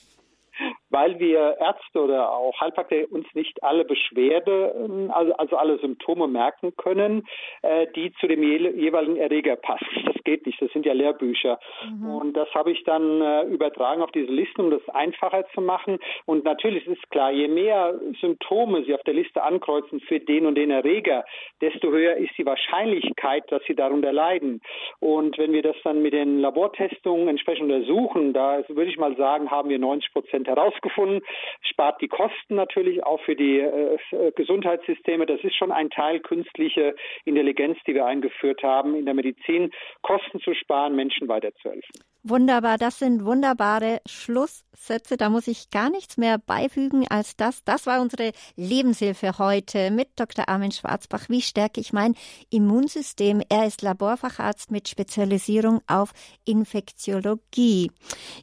[0.94, 6.76] Weil wir Ärzte oder auch Heilpraktiker uns nicht alle Beschwerde, also, also alle Symptome merken
[6.78, 7.26] können,
[7.64, 9.88] äh, die zu dem jeweiligen Erreger passen.
[10.06, 11.60] Das geht nicht, das sind ja Lehrbücher.
[11.90, 12.16] Mhm.
[12.16, 15.98] Und das habe ich dann äh, übertragen auf diese Liste, um das einfacher zu machen.
[16.26, 20.56] Und natürlich ist klar, je mehr Symptome Sie auf der Liste ankreuzen für den und
[20.56, 21.26] den Erreger,
[21.60, 24.62] desto höher ist die Wahrscheinlichkeit, dass Sie darunter leiden.
[25.00, 29.50] Und wenn wir das dann mit den Labortestungen entsprechend untersuchen, da würde ich mal sagen,
[29.50, 31.22] haben wir 90 Prozent herausgefunden herausgefunden,
[31.62, 35.26] spart die Kosten natürlich auch für die äh, Gesundheitssysteme.
[35.26, 39.72] Das ist schon ein Teil künstliche Intelligenz, die wir eingeführt haben in der Medizin,
[40.02, 42.02] Kosten zu sparen, Menschen weiterzuhelfen.
[42.26, 45.18] Wunderbar, das sind wunderbare Schlusssätze.
[45.18, 47.66] Da muss ich gar nichts mehr beifügen als das.
[47.66, 50.48] Das war unsere Lebenshilfe heute mit Dr.
[50.48, 51.28] Armin Schwarzbach.
[51.28, 52.16] Wie stärke ich mein
[52.50, 53.42] Immunsystem?
[53.50, 56.12] Er ist Laborfacharzt mit Spezialisierung auf
[56.46, 57.92] Infektiologie.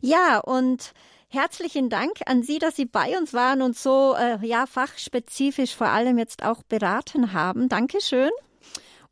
[0.03, 0.93] Ja, und
[1.33, 5.87] Herzlichen Dank an Sie, dass Sie bei uns waren und so äh, ja fachspezifisch vor
[5.87, 7.68] allem jetzt auch beraten haben.
[7.68, 8.31] Dankeschön.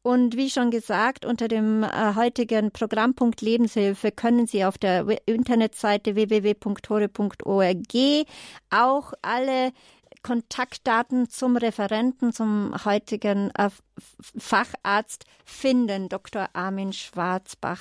[0.03, 6.17] Und wie schon gesagt, unter dem äh, heutigen Programmpunkt Lebenshilfe können Sie auf der Internetseite
[6.17, 7.95] www.tore.org
[8.71, 9.71] auch alle
[10.23, 13.71] Kontaktdaten zum Referenten, zum heutigen äh,
[14.37, 16.49] Facharzt finden, Dr.
[16.53, 17.81] Armin Schwarzbach.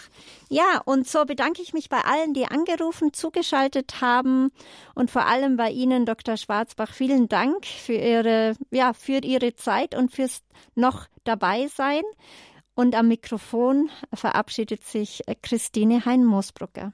[0.50, 4.52] Ja, und so bedanke ich mich bei allen, die angerufen, zugeschaltet haben
[4.96, 6.38] und vor allem bei Ihnen, Dr.
[6.38, 6.94] Schwarzbach.
[6.94, 10.42] Vielen Dank für Ihre, ja, für Ihre Zeit und fürs
[10.76, 12.04] noch dabei sein.
[12.76, 16.94] Und am Mikrofon verabschiedet sich Christine Hein-Moosbrucker.